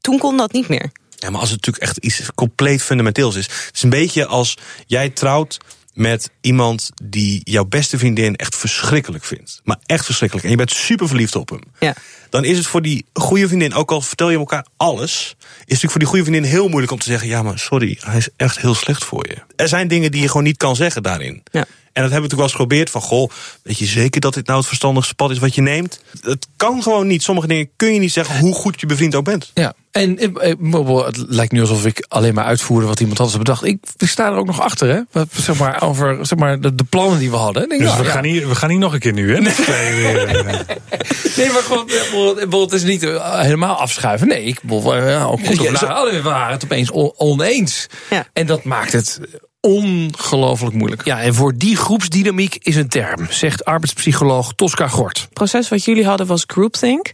Toen 0.00 0.18
kon 0.18 0.36
dat 0.36 0.52
niet 0.52 0.68
meer. 0.68 0.90
Ja, 1.16 1.30
maar 1.30 1.40
als 1.40 1.50
het 1.50 1.66
natuurlijk 1.66 1.84
echt 1.84 2.04
iets 2.04 2.30
compleet 2.34 2.82
fundamenteels 2.82 3.36
is. 3.36 3.44
Het 3.44 3.70
is 3.74 3.82
een 3.82 3.90
beetje 3.90 4.26
als 4.26 4.56
jij 4.86 5.08
trouwt 5.08 5.58
met 5.98 6.30
iemand 6.40 6.90
die 7.02 7.40
jouw 7.44 7.64
beste 7.64 7.98
vriendin 7.98 8.36
echt 8.36 8.56
verschrikkelijk 8.56 9.24
vindt. 9.24 9.60
Maar 9.64 9.78
echt 9.86 10.04
verschrikkelijk. 10.04 10.46
En 10.46 10.52
je 10.52 10.58
bent 10.58 10.70
super 10.70 11.08
verliefd 11.08 11.36
op 11.36 11.50
hem. 11.50 11.60
Ja. 11.78 11.94
Dan 12.30 12.44
is 12.44 12.56
het 12.56 12.66
voor 12.66 12.82
die 12.82 13.06
goede 13.12 13.48
vriendin, 13.48 13.74
ook 13.74 13.90
al 13.90 14.00
vertel 14.00 14.30
je 14.30 14.38
elkaar 14.38 14.66
alles, 14.76 15.10
is 15.10 15.48
het 15.48 15.68
natuurlijk 15.68 15.90
voor 15.90 16.00
die 16.00 16.08
goede 16.08 16.24
vriendin 16.24 16.50
heel 16.50 16.68
moeilijk 16.68 16.92
om 16.92 16.98
te 16.98 17.10
zeggen: 17.10 17.28
ja, 17.28 17.42
maar 17.42 17.58
sorry, 17.58 17.98
hij 18.00 18.16
is 18.16 18.28
echt 18.36 18.58
heel 18.58 18.74
slecht 18.74 19.04
voor 19.04 19.28
je. 19.28 19.36
Er 19.56 19.68
zijn 19.68 19.88
dingen 19.88 20.10
die 20.10 20.20
je 20.20 20.28
gewoon 20.28 20.42
niet 20.42 20.56
kan 20.56 20.76
zeggen 20.76 21.02
daarin. 21.02 21.42
Ja. 21.50 21.64
En 21.98 22.04
dat 22.04 22.12
hebben 22.12 22.30
we 22.30 22.36
natuurlijk 22.36 22.36
wel 22.36 22.42
eens 22.44 22.52
geprobeerd. 22.52 22.90
Van, 22.90 23.00
goh, 23.00 23.30
weet 23.62 23.78
je 23.78 23.84
zeker 23.86 24.20
dat 24.20 24.34
dit 24.34 24.46
nou 24.46 24.58
het 24.58 24.66
verstandigste 24.68 25.14
pad 25.14 25.30
is 25.30 25.38
wat 25.38 25.54
je 25.54 25.62
neemt? 25.62 26.00
Het 26.20 26.46
kan 26.56 26.82
gewoon 26.82 27.06
niet. 27.06 27.22
Sommige 27.22 27.46
dingen 27.46 27.68
kun 27.76 27.92
je 27.94 27.98
niet 28.00 28.12
zeggen 28.12 28.38
hoe 28.38 28.54
goed 28.54 28.80
je 28.80 28.86
bevriend 28.86 29.14
ook 29.14 29.24
bent. 29.24 29.50
Ja, 29.54 29.72
en 29.90 30.18
eh, 30.18 30.50
eh, 30.50 31.04
het 31.06 31.16
lijkt 31.28 31.52
nu 31.52 31.60
alsof 31.60 31.84
ik 31.86 32.04
alleen 32.08 32.34
maar 32.34 32.44
uitvoerde 32.44 32.86
wat 32.86 33.00
iemand 33.00 33.18
anders 33.20 33.36
had 33.36 33.46
bedacht. 33.46 33.64
Ik, 33.64 33.78
ik 33.96 34.08
sta 34.08 34.26
er 34.26 34.36
ook 34.36 34.46
nog 34.46 34.60
achter, 34.60 34.88
hè? 34.88 35.00
Wat, 35.12 35.28
Zeg 35.32 35.58
maar, 35.58 35.82
over 35.82 36.26
zeg 36.26 36.38
maar, 36.38 36.60
de, 36.60 36.74
de 36.74 36.84
plannen 36.84 37.18
die 37.18 37.30
we 37.30 37.36
hadden. 37.36 37.68
Denk, 37.68 37.80
Dus 37.80 37.90
nou, 37.90 38.00
we, 38.02 38.06
ja. 38.08 38.12
gaan 38.14 38.24
hier, 38.24 38.48
we 38.48 38.54
gaan 38.54 38.70
hier 38.70 38.78
nog 38.78 38.92
een 38.92 38.98
keer 38.98 39.12
nu, 39.12 39.34
hè? 39.34 39.40
Nee, 39.40 39.52
maar 41.52 41.62
gewoon, 41.62 41.88
eh, 42.38 42.60
het 42.60 42.72
is 42.72 42.82
niet 42.82 43.02
helemaal 43.02 43.76
afschuiven. 43.76 44.28
Nee, 44.28 44.44
ik 44.44 44.60
ook 44.70 44.82
goed 45.46 45.62
Ja, 45.62 45.72
of 45.72 45.78
zo- 45.78 45.86
laat, 45.86 46.10
we 46.10 46.22
waren 46.22 46.52
het 46.52 46.64
opeens 46.64 46.90
on- 46.90 47.12
oneens. 47.16 47.86
En 48.32 48.46
dat 48.46 48.64
maakt 48.64 48.92
het 48.92 49.20
ongelooflijk 49.60 50.74
moeilijk. 50.74 51.04
Ja, 51.04 51.20
en 51.20 51.34
voor 51.34 51.56
die 51.56 51.76
groepsdynamiek 51.76 52.56
is 52.60 52.76
een 52.76 52.88
term, 52.88 53.26
zegt 53.30 53.64
arbeidspsycholoog 53.64 54.52
Tosca 54.54 54.88
Gort. 54.88 55.20
Het 55.20 55.32
proces 55.32 55.68
wat 55.68 55.84
jullie 55.84 56.04
hadden 56.04 56.26
was 56.26 56.44
groupthink. 56.46 57.10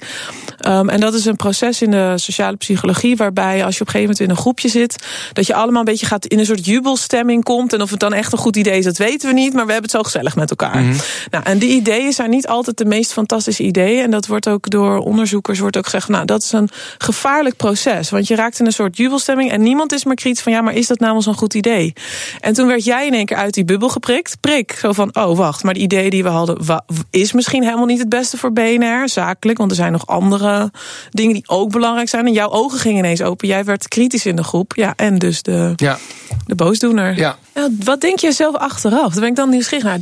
Um, 0.67 0.89
en 0.89 1.01
dat 1.01 1.15
is 1.15 1.25
een 1.25 1.37
proces 1.37 1.83
in 1.83 1.91
de 1.91 2.13
sociale 2.17 2.57
psychologie 2.57 3.17
waarbij 3.17 3.65
als 3.65 3.75
je 3.75 3.81
op 3.81 3.87
een 3.87 3.93
gegeven 3.93 4.01
moment 4.01 4.21
in 4.21 4.31
een 4.31 4.37
groepje 4.37 4.69
zit, 4.69 5.07
dat 5.33 5.47
je 5.47 5.55
allemaal 5.55 5.79
een 5.79 5.85
beetje 5.85 6.07
gaat 6.07 6.27
in 6.27 6.39
een 6.39 6.47
soort 6.47 6.67
jubelstemming 6.67 7.45
komt. 7.45 7.73
En 7.73 7.83
of 7.83 7.91
het 7.91 8.01
dan 8.01 8.13
echt 8.13 8.33
een 8.33 8.39
goed 8.39 8.57
idee 8.57 8.79
is, 8.79 8.85
dat 8.85 8.97
weten 8.97 9.29
we 9.29 9.35
niet, 9.35 9.53
maar 9.53 9.67
we 9.67 9.73
hebben 9.73 9.91
het 9.91 10.01
zo 10.01 10.03
gezellig 10.03 10.37
met 10.37 10.51
elkaar. 10.51 10.83
Nou, 11.31 11.45
en 11.45 11.59
die 11.59 11.71
ideeën 11.71 12.13
zijn 12.13 12.31
niet 12.31 12.47
altijd 12.47 12.77
de 12.77 12.85
meest 12.85 13.13
fantastische 13.13 13.63
ideeën. 13.63 14.03
En 14.03 14.11
dat 14.11 14.27
wordt 14.27 14.49
ook 14.49 14.71
door 14.71 14.99
onderzoekers 14.99 15.59
wordt 15.59 15.77
ook 15.77 15.85
gezegd, 15.85 16.09
nou, 16.09 16.25
dat 16.25 16.43
is 16.43 16.53
een 16.53 16.69
gevaarlijk 16.99 17.57
proces. 17.57 18.11
Want 18.11 18.27
je 18.27 18.35
raakt 18.35 18.61
in 18.61 18.67
een 18.67 18.73
soort 18.73 18.97
jubelstemming 18.97 19.51
en 19.51 19.63
niemand 19.63 19.93
is 19.93 20.05
meer 20.05 20.15
kritisch 20.15 20.43
van, 20.43 20.53
ja, 20.53 20.61
maar 20.61 20.75
is 20.75 20.87
dat 20.87 20.99
nou 20.99 21.13
wel 21.13 21.23
zo'n 21.23 21.35
goed 21.35 21.55
idee? 21.55 21.93
En 22.41 22.55
toen 22.55 22.67
werd 22.67 22.85
jij 22.85 23.07
in 23.07 23.15
één 23.15 23.27
keer 23.27 23.37
uit 23.37 23.55
die 23.55 23.65
bubbel 23.65 23.89
geprikt. 23.89 24.37
Prik, 24.41 24.73
zo 24.73 24.93
van, 24.93 25.15
oh, 25.17 25.37
wacht, 25.37 25.63
maar 25.63 25.75
de 25.75 25.81
idee 25.81 26.11
die 26.11 26.23
we 26.23 26.29
hadden 26.29 26.83
is 27.11 27.33
misschien 27.33 27.63
helemaal 27.63 27.87
niet 27.87 27.99
het 27.99 28.09
beste 28.09 28.37
voor 28.37 28.53
BNR, 28.53 29.09
zakelijk. 29.09 29.59
Want 29.59 29.71
er 29.71 29.77
zijn 29.77 29.93
nog 29.93 30.07
andere 30.07 30.71
dingen 31.11 31.33
die 31.35 31.43
ook 31.47 31.71
belangrijk 31.71 32.09
zijn. 32.09 32.27
En 32.27 32.33
jouw 32.33 32.51
ogen 32.51 32.79
gingen 32.79 32.99
ineens 32.99 33.23
open. 33.23 33.49
Jij 33.49 33.65
werd 33.65 33.89
kritisch 33.89 34.27
in 34.27 34.37
de 34.37 34.45
groep. 34.45 34.73
Ja, 34.77 34.93
en 34.97 35.19
dus 35.19 35.43
de, 35.43 35.73
Ja. 35.77 35.99
de 36.47 36.55
boosdoener. 36.55 37.17
Ja. 37.17 37.37
wat 37.85 38.01
denk 38.01 38.19
je 38.19 38.33
zelf 38.33 38.55
achteraf? 38.55 39.13
Daar 39.13 39.21
ben 39.21 39.29
ik 39.31 39.37
dan 39.37 39.51
nieuwsgierig 39.51 39.85
naar. 39.85 39.99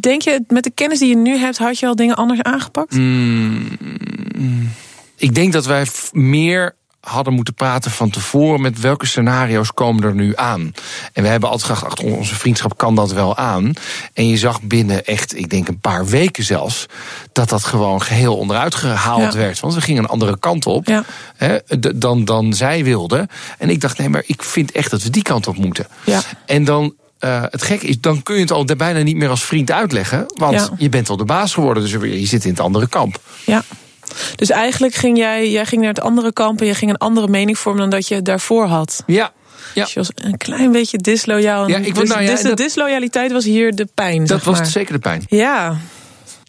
Denk 0.00 0.22
je, 0.22 0.44
met 0.48 0.64
de 0.64 0.70
kennis 0.70 0.98
die 0.98 1.08
je 1.08 1.16
nu 1.16 1.36
hebt, 1.36 1.58
had 1.58 1.78
je 1.78 1.86
al 1.86 1.96
dingen 1.96 2.16
anders 2.16 2.42
aangepakt? 2.42 2.94
Mm, 2.94 3.68
ik 5.16 5.34
denk 5.34 5.52
dat 5.52 5.66
wij 5.66 5.86
meer 6.12 6.74
hadden 7.00 7.32
moeten 7.34 7.54
praten 7.54 7.90
van 7.90 8.10
tevoren 8.10 8.60
met 8.60 8.80
welke 8.80 9.06
scenario's 9.06 9.72
komen 9.74 10.02
er 10.04 10.14
nu 10.14 10.32
aan. 10.36 10.72
En 11.12 11.22
we 11.22 11.28
hebben 11.28 11.48
altijd 11.48 11.68
gedacht, 11.78 11.98
ach, 11.98 12.04
onze 12.04 12.34
vriendschap 12.34 12.76
kan 12.76 12.94
dat 12.94 13.12
wel 13.12 13.36
aan. 13.36 13.72
En 14.12 14.28
je 14.28 14.36
zag 14.36 14.62
binnen 14.62 15.04
echt, 15.04 15.36
ik 15.36 15.50
denk 15.50 15.68
een 15.68 15.80
paar 15.80 16.06
weken 16.06 16.44
zelfs, 16.44 16.86
dat 17.32 17.48
dat 17.48 17.64
gewoon 17.64 18.02
geheel 18.02 18.36
onderuit 18.36 18.74
gehaald 18.74 19.32
Ja. 19.32 19.38
werd. 19.38 19.60
Want 19.60 19.74
we 19.74 19.80
gingen 19.80 20.02
een 20.02 20.08
andere 20.08 20.38
kant 20.38 20.66
op 20.66 21.02
hè, 21.36 21.58
dan, 21.94 22.24
dan 22.24 22.54
zij 22.54 22.84
wilden. 22.84 23.28
En 23.58 23.70
ik 23.70 23.80
dacht, 23.80 23.98
nee, 23.98 24.08
maar 24.08 24.22
ik 24.26 24.42
vind 24.42 24.72
echt 24.72 24.90
dat 24.90 25.02
we 25.02 25.10
die 25.10 25.22
kant 25.22 25.46
op 25.46 25.56
moeten. 25.56 25.86
Ja. 26.04 26.20
En 26.46 26.64
dan. 26.64 26.94
eh, 27.18 27.42
het 27.50 27.62
gekke 27.62 27.86
is, 27.86 28.00
dan 28.00 28.22
kun 28.22 28.34
je 28.34 28.40
het 28.40 28.50
al 28.52 28.64
bijna 28.64 29.00
niet 29.02 29.16
meer 29.16 29.28
als 29.28 29.44
vriend 29.44 29.70
uitleggen. 29.70 30.24
Want 30.34 30.54
Ja. 30.54 30.68
je 30.78 30.88
bent 30.88 31.08
al 31.08 31.16
de 31.16 31.24
baas 31.24 31.54
geworden, 31.54 31.82
dus 31.82 31.92
je 31.92 32.26
zit 32.26 32.44
in 32.44 32.50
het 32.50 32.60
andere 32.60 32.88
kamp. 32.88 33.20
Ja. 33.44 33.62
Dus 34.36 34.50
eigenlijk 34.50 34.94
ging 34.94 35.18
jij, 35.18 35.50
jij 35.50 35.66
ging 35.66 35.80
naar 35.80 35.90
het 35.90 36.00
andere 36.00 36.32
kamp 36.32 36.60
en 36.60 36.66
je 36.66 36.74
ging 36.74 36.90
een 36.90 36.96
andere 36.98 37.28
mening 37.28 37.58
vormen 37.58 37.80
dan 37.80 37.90
dat 37.90 38.08
je 38.08 38.22
daarvoor 38.22 38.66
had. 38.66 39.02
Ja. 39.06 39.32
ja. 39.74 39.82
Dus 39.84 39.92
je 39.92 39.98
was 39.98 40.10
een 40.14 40.36
klein 40.36 40.72
beetje 40.72 40.98
disloyaal. 40.98 41.68
Ja, 41.68 41.78
ik 41.78 41.94
dus, 41.94 42.08
nou 42.08 42.22
ja, 42.22 42.30
dus 42.30 42.42
de 42.42 42.48
dat- 42.48 42.56
disloyaliteit 42.56 43.32
was 43.32 43.44
hier 43.44 43.74
de 43.74 43.88
pijn. 43.94 44.26
Dat 44.26 44.42
zeg 44.42 44.58
was 44.58 44.72
zeker 44.72 44.92
de 44.92 44.98
pijn. 44.98 45.24
Ja. 45.28 45.76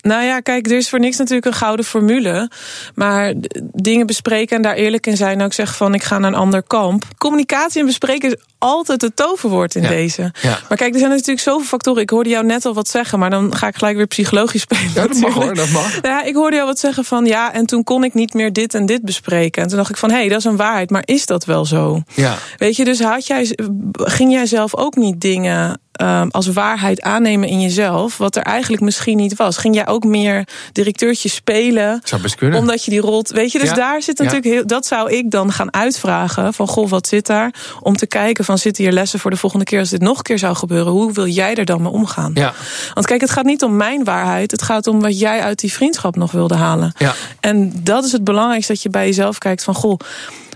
Nou 0.02 0.24
ja, 0.24 0.40
kijk, 0.40 0.66
er 0.66 0.78
is 0.78 0.90
voor 0.90 1.00
niks 1.00 1.18
natuurlijk 1.18 1.46
een 1.46 1.54
gouden 1.54 1.86
formule. 1.86 2.50
Maar 2.96 3.34
dingen 3.74 4.06
bespreken 4.06 4.56
en 4.56 4.62
daar 4.62 4.76
eerlijk 4.76 5.08
in 5.08 5.18
zijn. 5.18 5.36
Nou, 5.38 5.50
ik 5.50 5.56
zeg 5.56 5.76
van, 5.76 5.94
ik 5.94 6.04
ga 6.04 6.20
naar 6.20 6.32
een 6.32 6.38
ander 6.38 6.64
kamp. 6.64 7.04
Communicatie 7.18 7.80
en 7.80 7.86
bespreken 7.86 8.30
is 8.30 8.36
altijd 8.58 9.02
het 9.02 9.16
toverwoord 9.16 9.76
in 9.76 9.82
deze. 9.82 10.32
Ja. 10.42 10.60
Maar 10.70 10.78
kijk, 10.78 10.94
er 10.94 11.00
zijn 11.00 11.12
natuurlijk 11.12 11.40
zoveel 11.40 11.66
factoren. 11.66 12.02
Ik 12.02 12.10
hoorde 12.10 12.30
jou 12.30 12.46
net 12.46 12.66
al 12.66 12.74
wat 12.74 12.88
zeggen, 12.88 13.20
maar 13.20 13.30
dan 13.30 13.56
ga 13.56 13.68
ik 13.68 13.76
gelijk 13.76 13.98
weer 13.98 14.08
psychologisch 14.08 14.62
spelen. 14.72 14.92
Ja, 14.96 15.08
dat 15.08 15.18
mag 15.18 15.34
hoor, 15.34 15.54
dat 15.54 15.70
mag. 15.70 15.90
Nou 16.02 16.16
ja, 16.16 16.24
ik 16.24 16.36
hoorde 16.36 16.56
jou 16.56 16.68
wat 16.68 16.80
zeggen 16.80 17.06
van, 17.06 17.26
ja, 17.26 17.54
en 17.54 17.66
toen 17.66 17.84
kon 17.84 18.04
ik 18.04 18.14
niet 18.14 18.34
meer 18.34 18.54
dit 18.54 18.74
en 18.74 18.86
dit 18.86 19.02
bespreken. 19.02 19.62
En 19.62 19.68
toen 19.68 19.78
dacht 19.78 19.90
ik 19.90 19.98
van, 19.98 20.10
hé, 20.10 20.16
hey, 20.16 20.28
dat 20.30 20.38
is 20.38 20.44
een 20.44 20.56
waarheid, 20.56 20.90
maar 20.90 21.04
is 21.06 21.26
dat 21.26 21.46
wel 21.46 21.66
zo? 21.66 22.02
Ja. 22.14 22.38
Weet 22.58 22.76
je, 22.76 22.84
dus 22.84 23.00
had 23.02 23.28
jij, 23.28 23.56
ging 23.94 24.32
jij 24.32 24.46
zelf 24.46 24.76
ook 24.76 24.96
niet 24.96 25.22
dingen 25.22 25.80
ehm, 26.02 26.28
als 26.30 26.48
waarheid 26.48 27.02
aannemen 27.02 27.50
in 27.50 27.62
jezelf, 27.62 28.18
wat 28.18 28.36
er 28.36 28.42
eigenlijk 28.44 28.84
misschien 28.84 29.18
niet 29.18 29.36
was? 29.36 29.58
Ging 29.58 29.76
jij 29.76 29.88
ook 29.88 30.04
meer 30.04 30.48
directeurtje 30.72 31.30
spelen? 31.30 32.02
Zou 32.04 32.22
best 32.22 32.36
kunnen. 32.36 32.60
Omdat 32.60 32.86
je 32.86 32.92
die 32.92 33.00
rol. 33.00 33.26
Weet 33.28 33.52
je, 33.52 33.60
dus 33.60 33.70
Ja. 33.70 33.76
daar 33.76 34.02
zit 34.02 34.18
Ja. 34.18 34.24
natuurlijk 34.24 34.54
heel. 34.54 34.68
Dat 34.68 34.86
zou 34.86 35.12
ik 35.12 35.32
dan 35.32 35.52
gaan 35.52 35.74
uitvragen. 35.74 36.54
Van 36.54 36.68
goh, 36.68 36.90
wat 36.90 37.08
zit 37.08 37.26
daar? 37.26 37.54
Om 37.80 37.96
te 37.98 38.08
kijken 38.08 38.46
van 38.46 38.58
zitten 38.58 38.84
hier 38.84 38.94
lessen 38.94 39.20
voor 39.20 39.32
de 39.32 39.38
volgende 39.38 39.66
keer 39.66 39.80
als 39.80 39.90
dit 39.90 40.02
nog 40.02 40.18
een 40.18 40.24
keer 40.24 40.40
zou 40.40 40.56
gebeuren. 40.56 40.92
Hoe 40.92 41.14
wil 41.14 41.28
jij 41.28 41.56
er 41.56 41.66
dan 41.66 41.82
mee 41.82 41.92
omgaan? 41.92 42.32
Ja. 42.34 42.54
Want 42.94 43.06
kijk, 43.06 43.22
het 43.22 43.32
gaat 43.32 43.46
niet 43.46 43.64
om 43.64 43.76
mijn 43.76 44.04
waarheid. 44.04 44.52
Het 44.52 44.62
gaat 44.62 44.88
om 44.88 45.02
wat 45.02 45.20
jij 45.20 45.42
uit 45.42 45.60
die 45.60 45.74
vriendschap 45.74 46.16
nog 46.16 46.32
wilde 46.32 46.56
halen. 46.56 46.94
Ja. 46.98 47.14
En 47.40 47.74
dat 47.84 48.04
is 48.06 48.12
het 48.12 48.24
belangrijkste 48.24 48.72
dat 48.74 48.82
je 48.82 48.90
bij 48.90 49.06
jezelf 49.06 49.38
kijkt 49.38 49.64
van 49.64 49.76
goh. 49.76 50.00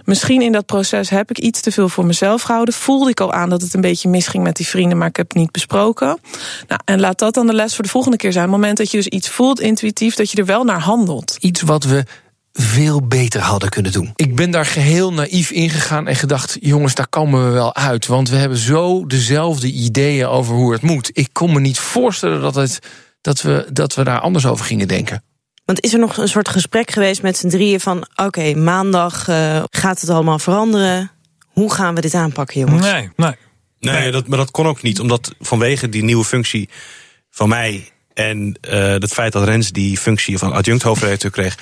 Misschien 0.05 0.41
in 0.41 0.51
dat 0.51 0.65
proces 0.65 1.10
heb 1.10 1.29
ik 1.29 1.39
iets 1.39 1.62
te 1.62 1.71
veel 1.71 1.89
voor 1.89 2.05
mezelf 2.05 2.41
gehouden. 2.41 2.73
Voelde 2.73 3.10
ik 3.10 3.19
al 3.19 3.34
aan 3.34 3.49
dat 3.49 3.62
het 3.62 3.73
een 3.73 3.81
beetje 3.81 4.10
misging 4.10 4.43
met 4.43 4.55
die 4.55 4.67
vrienden, 4.67 4.97
maar 4.97 5.08
ik 5.08 5.15
heb 5.15 5.34
niet 5.35 5.51
besproken. 5.51 6.19
Nou, 6.67 6.81
en 6.85 6.99
laat 6.99 7.19
dat 7.19 7.33
dan 7.33 7.47
de 7.47 7.53
les 7.53 7.75
voor 7.75 7.83
de 7.83 7.89
volgende 7.89 8.17
keer 8.17 8.31
zijn. 8.31 8.45
Op 8.45 8.51
het 8.51 8.59
moment 8.59 8.77
dat 8.77 8.91
je 8.91 8.97
dus 8.97 9.07
iets 9.07 9.29
voelt 9.29 9.59
intuïtief, 9.59 10.15
dat 10.15 10.31
je 10.31 10.37
er 10.37 10.45
wel 10.45 10.63
naar 10.63 10.79
handelt. 10.79 11.37
Iets 11.39 11.61
wat 11.61 11.83
we 11.83 12.03
veel 12.53 13.07
beter 13.07 13.41
hadden 13.41 13.69
kunnen 13.69 13.91
doen. 13.91 14.11
Ik 14.15 14.35
ben 14.35 14.51
daar 14.51 14.65
geheel 14.65 15.13
naïef 15.13 15.51
ingegaan 15.51 16.07
en 16.07 16.15
gedacht: 16.15 16.57
jongens, 16.59 16.95
daar 16.95 17.07
komen 17.07 17.45
we 17.45 17.51
wel 17.51 17.75
uit. 17.75 18.05
Want 18.05 18.29
we 18.29 18.35
hebben 18.35 18.57
zo 18.57 19.05
dezelfde 19.05 19.71
ideeën 19.71 20.27
over 20.27 20.55
hoe 20.55 20.73
het 20.73 20.81
moet. 20.81 21.09
Ik 21.13 21.29
kon 21.31 21.53
me 21.53 21.59
niet 21.59 21.79
voorstellen 21.79 22.41
dat, 22.41 22.55
het, 22.55 22.79
dat, 23.21 23.41
we, 23.41 23.67
dat 23.73 23.95
we 23.95 24.03
daar 24.03 24.19
anders 24.19 24.45
over 24.45 24.65
gingen 24.65 24.87
denken. 24.87 25.23
Want 25.65 25.81
is 25.81 25.93
er 25.93 25.99
nog 25.99 26.17
een 26.17 26.27
soort 26.27 26.49
gesprek 26.49 26.91
geweest 26.91 27.21
met 27.21 27.37
z'n 27.37 27.47
drieën 27.47 27.79
van... 27.79 28.07
oké, 28.15 28.53
maandag 28.53 29.27
eh, 29.27 29.63
gaat 29.69 30.01
het 30.01 30.09
allemaal 30.09 30.39
veranderen. 30.39 31.11
Hoe 31.45 31.73
gaan 31.73 31.95
we 31.95 32.01
dit 32.01 32.13
aanpakken, 32.13 32.59
jongens? 32.59 32.85
Nee, 32.85 33.09
nee. 33.15 33.35
Nee, 33.91 34.11
dat, 34.11 34.27
maar 34.27 34.37
dat 34.37 34.51
kon 34.51 34.67
ook 34.67 34.81
niet. 34.81 34.99
Omdat 34.99 35.35
vanwege 35.39 35.89
die 35.89 36.03
nieuwe 36.03 36.23
functie 36.25 36.69
van 37.29 37.49
mij... 37.49 37.91
en 38.13 38.57
eh, 38.61 38.79
het 38.79 39.13
feit 39.13 39.33
dat 39.33 39.43
Rens 39.43 39.71
die 39.71 39.97
functie 39.97 40.37
van 40.37 40.53
adjunct 40.53 40.83
hoofdredacteur 40.83 41.31
kreeg... 41.31 41.57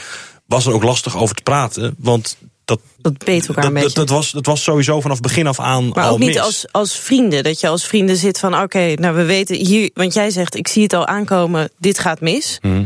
was 0.46 0.66
er 0.66 0.74
ook 0.74 0.84
lastig 0.84 1.18
over 1.18 1.36
te 1.36 1.44
praten. 1.44 1.96
Want 1.98 2.38
dat, 2.66 2.80
Dat 2.98 3.18
beet 3.18 3.48
elkaar 3.48 3.64
een 3.64 3.74
dat, 3.74 3.84
beetje. 3.84 3.98
dat, 3.98 4.08
dat 4.08 4.18
was, 4.18 4.32
dat 4.32 4.46
was 4.46 4.64
sowieso 4.64 5.02
vanaf 5.02 5.20
begin 5.20 5.48
af 5.48 5.60
aan 5.60 5.88
Maar 5.88 6.04
al 6.04 6.12
ook 6.12 6.20
niet 6.20 6.28
mis. 6.28 6.40
als, 6.40 6.66
als 6.72 6.96
vrienden. 7.00 7.44
Dat 7.44 7.60
je 7.60 7.68
als 7.68 7.86
vrienden 7.86 8.16
zit 8.18 8.40
van 8.40 8.62
oké, 8.62 8.94
nou 8.94 9.16
we 9.16 9.24
weten 9.24 9.56
hier... 9.56 9.90
want 9.94 10.14
jij 10.14 10.30
zegt, 10.30 10.56
ik 10.56 10.68
zie 10.68 10.84
het 10.84 10.94
al 10.94 11.08
aankomen, 11.08 11.70
dit 11.78 12.00
gaat 12.00 12.22
mis. 12.22 12.58
Mhm. 12.62 12.84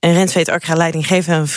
En 0.00 0.12
Rens 0.12 0.34
weet, 0.34 0.50
ook, 0.50 0.56
ik 0.56 0.64
ga 0.64 0.74
leiding 0.74 1.06
geven 1.06 1.48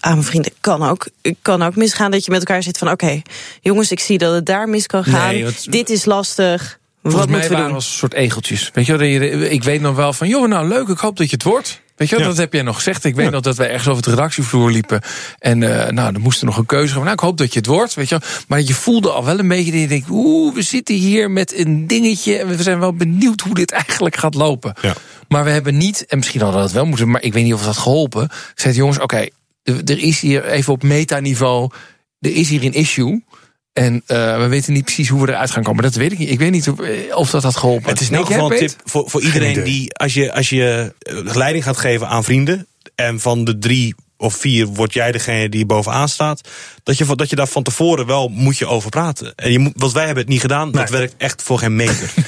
aan, 0.00 0.24
vrienden. 0.24 0.52
Kan 0.60 0.82
ook, 0.82 1.06
kan 1.42 1.62
ook 1.62 1.76
misgaan 1.76 2.10
dat 2.10 2.24
je 2.24 2.30
met 2.30 2.40
elkaar 2.40 2.62
zit 2.62 2.78
van... 2.78 2.90
oké, 2.90 3.22
jongens, 3.60 3.90
ik 3.90 4.00
zie 4.00 4.18
dat 4.18 4.34
het 4.34 4.46
daar 4.46 4.68
mis 4.68 4.86
kan 4.86 5.04
gaan. 5.04 5.34
Nee, 5.34 5.46
dit 5.64 5.90
is 5.90 6.04
lastig. 6.04 6.78
Volgens 7.02 7.22
Wat 7.22 7.30
mij 7.30 7.38
moeten 7.40 7.48
we 7.48 7.48
waren 7.48 7.62
doen? 7.62 7.68
we 7.68 7.74
als 7.74 7.86
een 7.92 7.98
soort 7.98 8.14
egeltjes. 8.14 8.70
Weet 8.72 8.86
je, 8.86 9.48
ik 9.50 9.62
weet 9.64 9.80
nog 9.80 9.96
wel 9.96 10.12
van, 10.12 10.28
joh, 10.28 10.48
nou 10.48 10.68
leuk, 10.68 10.88
ik 10.88 10.98
hoop 10.98 11.16
dat 11.16 11.30
je 11.30 11.34
het 11.36 11.44
wordt. 11.44 11.80
Weet 11.96 12.08
je, 12.08 12.14
wel, 12.14 12.24
Ja. 12.24 12.30
dat 12.30 12.40
heb 12.40 12.52
jij 12.52 12.62
nog 12.62 12.76
gezegd. 12.76 13.04
Ik 13.04 13.14
weet 13.14 13.30
nog 13.30 13.40
dat 13.40 13.56
wij 13.56 13.68
ergens 13.70 13.88
over 13.88 14.02
de 14.02 14.10
redactievloer 14.10 14.70
liepen. 14.70 15.00
En 15.38 15.62
eh, 15.62 15.90
nou, 15.92 16.14
er 16.14 16.20
moest 16.20 16.40
er 16.40 16.46
nog 16.46 16.56
een 16.56 16.66
keuze 16.66 16.92
gaan. 16.92 17.02
Nou, 17.02 17.12
ik 17.12 17.20
hoop 17.20 17.38
dat 17.38 17.52
je 17.52 17.58
het 17.58 17.68
wordt. 17.68 17.94
Weet 17.94 18.08
je, 18.08 18.18
wel. 18.18 18.28
maar 18.48 18.60
je 18.60 18.74
voelde 18.74 19.10
al 19.10 19.24
wel 19.24 19.38
een 19.38 19.48
beetje 19.48 19.70
dat 19.72 19.80
je 19.80 19.86
denkt, 19.88 20.06
oeh, 20.10 20.54
we 20.54 20.62
zitten 20.62 20.94
hier 20.94 21.30
met 21.30 21.58
een 21.58 21.86
dingetje. 21.86 22.36
En 22.38 22.46
we 22.48 22.62
zijn 22.62 22.78
wel 22.78 22.94
benieuwd 22.94 23.40
hoe 23.40 23.54
dit 23.54 23.70
eigenlijk 23.70 24.16
gaat 24.16 24.34
lopen. 24.34 24.74
Ja. 24.80 24.94
Maar 25.32 25.44
we 25.44 25.50
hebben 25.50 25.76
niet, 25.76 26.06
en 26.06 26.18
misschien 26.18 26.40
hadden 26.40 26.60
we 26.60 26.66
dat 26.66 26.74
wel 26.74 26.86
moeten, 26.86 27.10
maar 27.10 27.22
ik 27.22 27.32
weet 27.32 27.44
niet 27.44 27.54
of 27.54 27.64
dat 27.64 27.76
geholpen. 27.76 28.24
Ik 28.24 28.52
zei, 28.54 28.74
jongens, 28.74 28.98
oké, 28.98 29.28
er 29.62 29.84
er 29.84 29.98
is 29.98 30.20
hier 30.20 30.44
even 30.44 30.72
op 30.72 30.82
metaniveau, 30.82 31.70
er 32.18 32.34
is 32.34 32.48
hier 32.48 32.64
een 32.64 32.72
issue. 32.72 33.24
En 33.72 34.02
eh, 34.06 34.38
we 34.38 34.46
weten 34.46 34.72
niet 34.72 34.84
precies 34.84 35.08
hoe 35.08 35.22
we 35.22 35.32
eruit 35.32 35.50
gaan 35.50 35.62
komen. 35.62 35.82
Dat 35.82 35.94
weet 35.94 36.12
ik 36.12 36.18
niet. 36.18 36.30
Ik 36.30 36.38
weet 36.38 36.50
niet 36.50 36.68
of, 36.68 36.80
eh, 36.80 37.16
of 37.16 37.30
dat 37.30 37.42
had 37.42 37.56
geholpen. 37.56 37.90
Het 37.90 38.00
is 38.00 38.08
in 38.10 38.16
elk 38.16 38.26
geval 38.26 38.52
een 38.52 38.58
tip 38.58 38.74
voor, 38.84 39.10
voor 39.10 39.22
iedereen 39.22 39.64
die, 39.64 39.94
als 39.94 40.14
je, 40.14 40.32
als 40.32 40.48
je 40.48 40.94
eh, 40.98 41.34
leiding 41.34 41.64
gaat 41.64 41.76
geven 41.76 42.08
aan 42.08 42.24
vrienden. 42.24 42.66
en 42.94 43.20
van 43.20 43.44
de 43.44 43.58
drie 43.58 43.94
of 44.20 44.34
vier 44.34 44.66
word 44.66 44.92
jij 44.92 45.12
degene 45.12 45.48
die 45.48 45.66
bovenaan 45.66 46.08
staat. 46.08 46.48
Dat 46.82 46.98
je, 46.98 47.14
dat 47.14 47.30
je 47.30 47.36
daar 47.36 47.46
van 47.46 47.62
tevoren 47.62 48.06
wel 48.06 48.28
moet 48.28 48.58
je 48.58 48.66
over 48.66 48.90
praten. 48.90 49.32
En 49.36 49.52
je 49.52 49.58
moet, 49.58 49.72
want 49.76 49.92
wij 49.92 50.04
hebben 50.04 50.22
het 50.22 50.32
niet 50.32 50.40
gedaan. 50.40 50.70
Dat 50.70 50.90
werkt 50.90 51.14
echt 51.16 51.42
voor 51.42 51.58
geen 51.58 51.76
meter. 51.76 52.10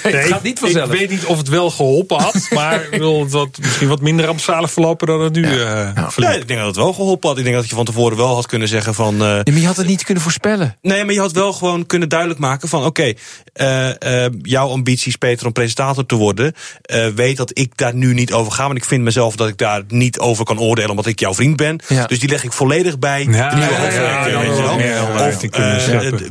Ik 0.85 0.99
weet 0.99 1.11
niet 1.11 1.25
of 1.25 1.39
het 1.39 1.49
wel 1.49 1.71
geholpen 1.71 2.21
had, 2.21 2.49
maar 2.55 2.87
het 2.91 3.33
had 3.33 3.59
misschien 3.61 3.89
wat 3.89 4.01
minder 4.01 4.27
rampzalig 4.27 4.73
verlopen 4.73 5.07
dan 5.07 5.21
het 5.21 5.33
nu 5.33 5.45
eh 5.45 6.09
verliep. 6.11 6.31
Nee, 6.31 6.41
ik 6.41 6.49
denk 6.49 6.59
dat 6.59 6.69
het 6.69 6.77
wel 6.77 6.93
geholpen 6.93 7.29
had. 7.29 7.39
Ik 7.39 7.45
denk 7.45 7.57
dat 7.57 7.69
je 7.69 7.75
van 7.75 7.85
tevoren 7.85 8.17
wel 8.17 8.35
had 8.35 8.47
kunnen 8.47 8.69
zeggen 8.69 8.95
van... 8.95 9.15
eh, 9.15 9.21
maar 9.21 9.43
je 9.45 9.67
had 9.67 9.77
het 9.77 9.87
niet 9.87 10.05
kunnen 10.05 10.23
voorspellen. 10.23 10.77
Nee, 10.83 11.05
maar 11.05 11.15
je 11.15 11.21
had 11.21 11.33
wel 11.33 11.53
gewoon 11.53 11.87
kunnen 11.87 12.09
duidelijk 12.09 12.41
maken 12.41 12.69
van... 12.69 12.85
oké, 12.85 13.13
eh, 13.53 14.25
eh, 14.25 14.33
jouw 14.43 14.69
ambities, 14.69 15.17
Peter, 15.17 15.47
om 15.47 15.53
presentator 15.53 16.07
te 16.07 16.15
worden... 16.15 16.55
eh, 16.83 17.07
weet 17.07 17.37
dat 17.37 17.59
ik 17.59 17.77
daar 17.77 17.95
nu 17.95 18.15
niet 18.15 18.33
over 18.33 18.53
ga. 18.53 18.67
Want 18.67 18.77
ik 18.77 18.85
vind 18.85 19.03
mezelf 19.03 19.37
dat 19.37 19.49
ik 19.49 19.59
daar 19.59 19.83
niet 19.89 20.19
over 20.19 20.45
kan 20.45 20.61
oordelen... 20.61 20.91
omdat 20.91 21.07
ik 21.07 21.21
jouw 21.21 21.35
vriend 21.35 21.57
ben. 21.57 21.81
Dus 22.07 22.19
die 22.19 22.29
leg 22.29 22.45
ik 22.45 22.53
volledig 22.53 22.99
bij 22.99 23.27
Ja, 23.31 23.51
de 23.51 23.57
nieuwe 23.57 23.75
hoofdredacteur, 23.75 26.31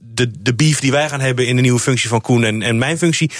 de, 0.00 0.30
de, 0.38 0.54
beef 0.54 0.80
die 0.80 0.90
wij 0.90 1.08
gaan 1.08 1.20
hebben 1.20 1.46
in 1.46 1.56
de 1.56 1.62
nieuwe 1.62 1.80
functie 1.80 2.08
van 2.08 2.20
Koen 2.20 2.44
en, 2.44 2.62
en 2.62 2.78
mijn 2.78 2.98
functie... 2.98 3.30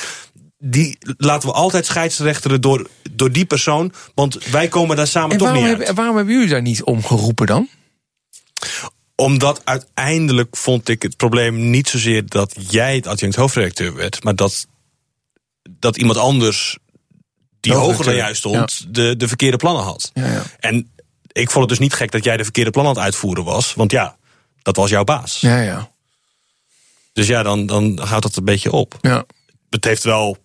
die 0.59 0.99
laten 1.17 1.49
we 1.49 1.55
altijd 1.55 1.87
scheidsrechteren 1.87 2.61
door, 2.61 2.89
door 3.11 3.33
die 3.33 3.45
persoon. 3.45 3.93
Want 4.15 4.45
wij 4.45 4.69
komen 4.69 4.97
daar 4.97 5.07
samen 5.07 5.31
En 5.31 5.39
toch 5.39 5.47
waarom, 5.47 5.63
niet 5.63 5.71
hebben- 5.71 5.87
uit. 5.89 5.97
waarom 5.97 6.17
hebben 6.17 6.35
jullie 6.35 6.49
daar 6.51 6.63
niet 6.63 6.83
om 6.83 7.05
geroepen 7.05 7.47
dan? 7.47 7.69
Omdat 9.15 9.61
uiteindelijk 9.65 10.57
vond 10.57 10.89
ik 10.89 11.03
het 11.03 11.17
probleem 11.17 11.71
niet 11.71 11.89
zozeer 11.89 12.29
dat 12.29 12.55
jij 12.69 12.95
het 12.95 13.07
adjunct 13.07 13.37
hoofdredacteur 13.37 13.95
werd, 13.95 14.25
maar 14.25 14.37
dat, 14.37 14.67
dat 15.79 15.97
iemand 15.97 16.19
anders 16.19 16.79
die 17.61 17.73
hoger 17.75 18.05
dan 18.05 18.15
jij 18.15 18.35
stond, 18.35 18.95
de, 18.95 19.17
de 19.17 19.29
verkeerde 19.29 19.57
plannen 19.57 19.83
had. 19.83 20.11
Ja, 20.15 20.27
ja. 20.33 20.43
En 20.59 20.91
ik 21.33 21.51
vond 21.51 21.61
het 21.61 21.69
dus 21.69 21.79
niet 21.79 21.95
gek 21.95 22.11
dat 22.11 22.25
jij 22.25 22.37
de 22.37 22.43
verkeerde 22.43 22.71
plannen 22.71 22.93
aan 22.93 22.99
het 22.99 23.07
uitvoeren 23.07 23.45
was, 23.45 23.75
want 23.75 23.91
ja, 23.91 24.17
dat 24.63 24.77
was 24.77 24.91
jouw 24.91 25.05
baas. 25.05 25.41
Ja, 25.41 25.61
ja. 25.61 25.91
Dus 27.13 27.27
ja, 27.27 27.43
dan, 27.43 27.67
dan 27.67 27.99
houdt 27.99 28.23
dat 28.23 28.37
een 28.37 28.45
beetje 28.45 28.73
op. 28.73 28.99
Ja. 29.01 29.25
Het 29.71 29.85
heeft 29.85 30.05
wel. 30.05 30.37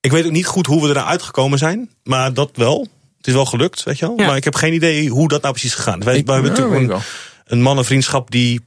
Ik 0.00 0.10
weet 0.10 0.24
ook 0.24 0.32
niet 0.32 0.46
goed 0.46 0.66
hoe 0.66 0.82
we 0.88 0.94
er 0.94 1.04
uitgekomen 1.04 1.58
zijn, 1.58 1.90
maar 2.02 2.34
dat 2.34 2.50
wel. 2.54 2.86
Het 3.16 3.26
is 3.26 3.32
wel 3.32 3.46
gelukt, 3.46 3.82
weet 3.82 3.98
je 3.98 4.06
wel. 4.06 4.26
Maar 4.26 4.36
ik 4.36 4.44
heb 4.44 4.54
geen 4.54 4.74
idee 4.74 5.08
hoe 5.08 5.28
dat 5.28 5.42
nou 5.42 5.52
precies 5.54 5.74
gegaan. 5.74 6.04
Wij, 6.04 6.22
wij 6.24 6.34
hebben 6.34 6.54
ja, 6.54 6.60
natuurlijk 6.60 6.92
een, 6.92 7.00
een 7.44 7.62
mannenvriendschap 7.62 8.30
die 8.30 8.60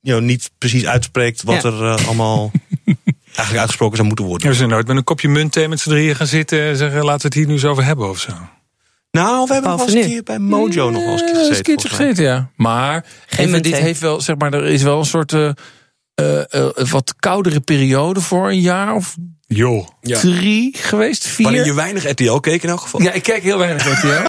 you 0.00 0.16
know, 0.18 0.28
niet 0.30 0.50
precies 0.58 0.86
uitspreekt 0.86 1.42
wat 1.42 1.62
Ja. 1.62 1.68
er 1.68 1.84
eh, 1.98 2.06
allemaal 2.06 2.50
eigenlijk 3.24 3.58
uitgesproken 3.58 3.96
zou 3.96 4.06
moeten 4.08 4.24
worden. 4.26 4.46
Ja, 4.46 4.52
we 4.52 4.58
zijn 4.58 4.68
nooit 4.68 4.86
met 4.86 4.96
een 4.96 5.04
kopje 5.04 5.28
munt 5.28 5.52
thee 5.52 5.68
met 5.68 5.80
z'n 5.80 5.88
drieën 5.88 6.16
gaan 6.16 6.26
zitten 6.26 6.60
en 6.62 6.76
zeggen: 6.76 7.04
laten 7.04 7.20
we 7.20 7.26
het 7.26 7.34
hier 7.34 7.46
nu 7.46 7.52
eens 7.52 7.64
over 7.64 7.84
hebben 7.84 8.08
of 8.08 8.20
zo. 8.20 8.32
Nou, 9.10 9.46
we 9.46 9.52
hebben 9.52 9.70
nog 9.70 9.78
wel 9.78 9.94
eens 9.94 10.04
een 10.04 10.10
keer 10.10 10.22
bij 10.22 10.38
Mojo 10.38 10.90
nog 10.90 11.02
wel 11.02 11.12
eens 11.12 11.22
gezeten. 11.22 11.56
een 11.56 11.62
keertje 11.62 11.88
gezeten, 11.88 12.24
ja. 12.24 12.50
Maar 12.56 13.06
Geen 13.26 13.46
even, 13.46 13.62
dit 13.62 13.76
heeft 13.76 14.00
wel, 14.00 14.20
zeg 14.20 14.36
maar, 14.36 14.54
er 14.54 14.66
is 14.66 14.82
wel 14.82 14.98
een 14.98 15.04
soort 15.04 15.32
eh, 15.32 15.50
eh, 16.14 16.54
eh, 16.54 16.88
wat 16.90 17.14
koudere 17.16 17.60
periode 17.60 18.20
voor 18.20 18.48
een 18.48 18.60
jaar 18.60 18.94
of 18.94 19.16
Joh. 19.46 19.88
drie 20.00 20.76
geweest, 20.76 21.26
vier. 21.26 21.46
Waarin 21.46 21.64
je 21.64 21.74
weinig 21.74 22.10
RTL 22.10 22.36
keek 22.36 22.62
in 22.62 22.68
elk 22.68 22.80
geval. 22.80 23.02
Ja, 23.02 23.12
ik 23.12 23.22
kijk 23.22 23.42
heel 23.42 23.58
weinig 23.58 23.98
RTL. 23.98 24.28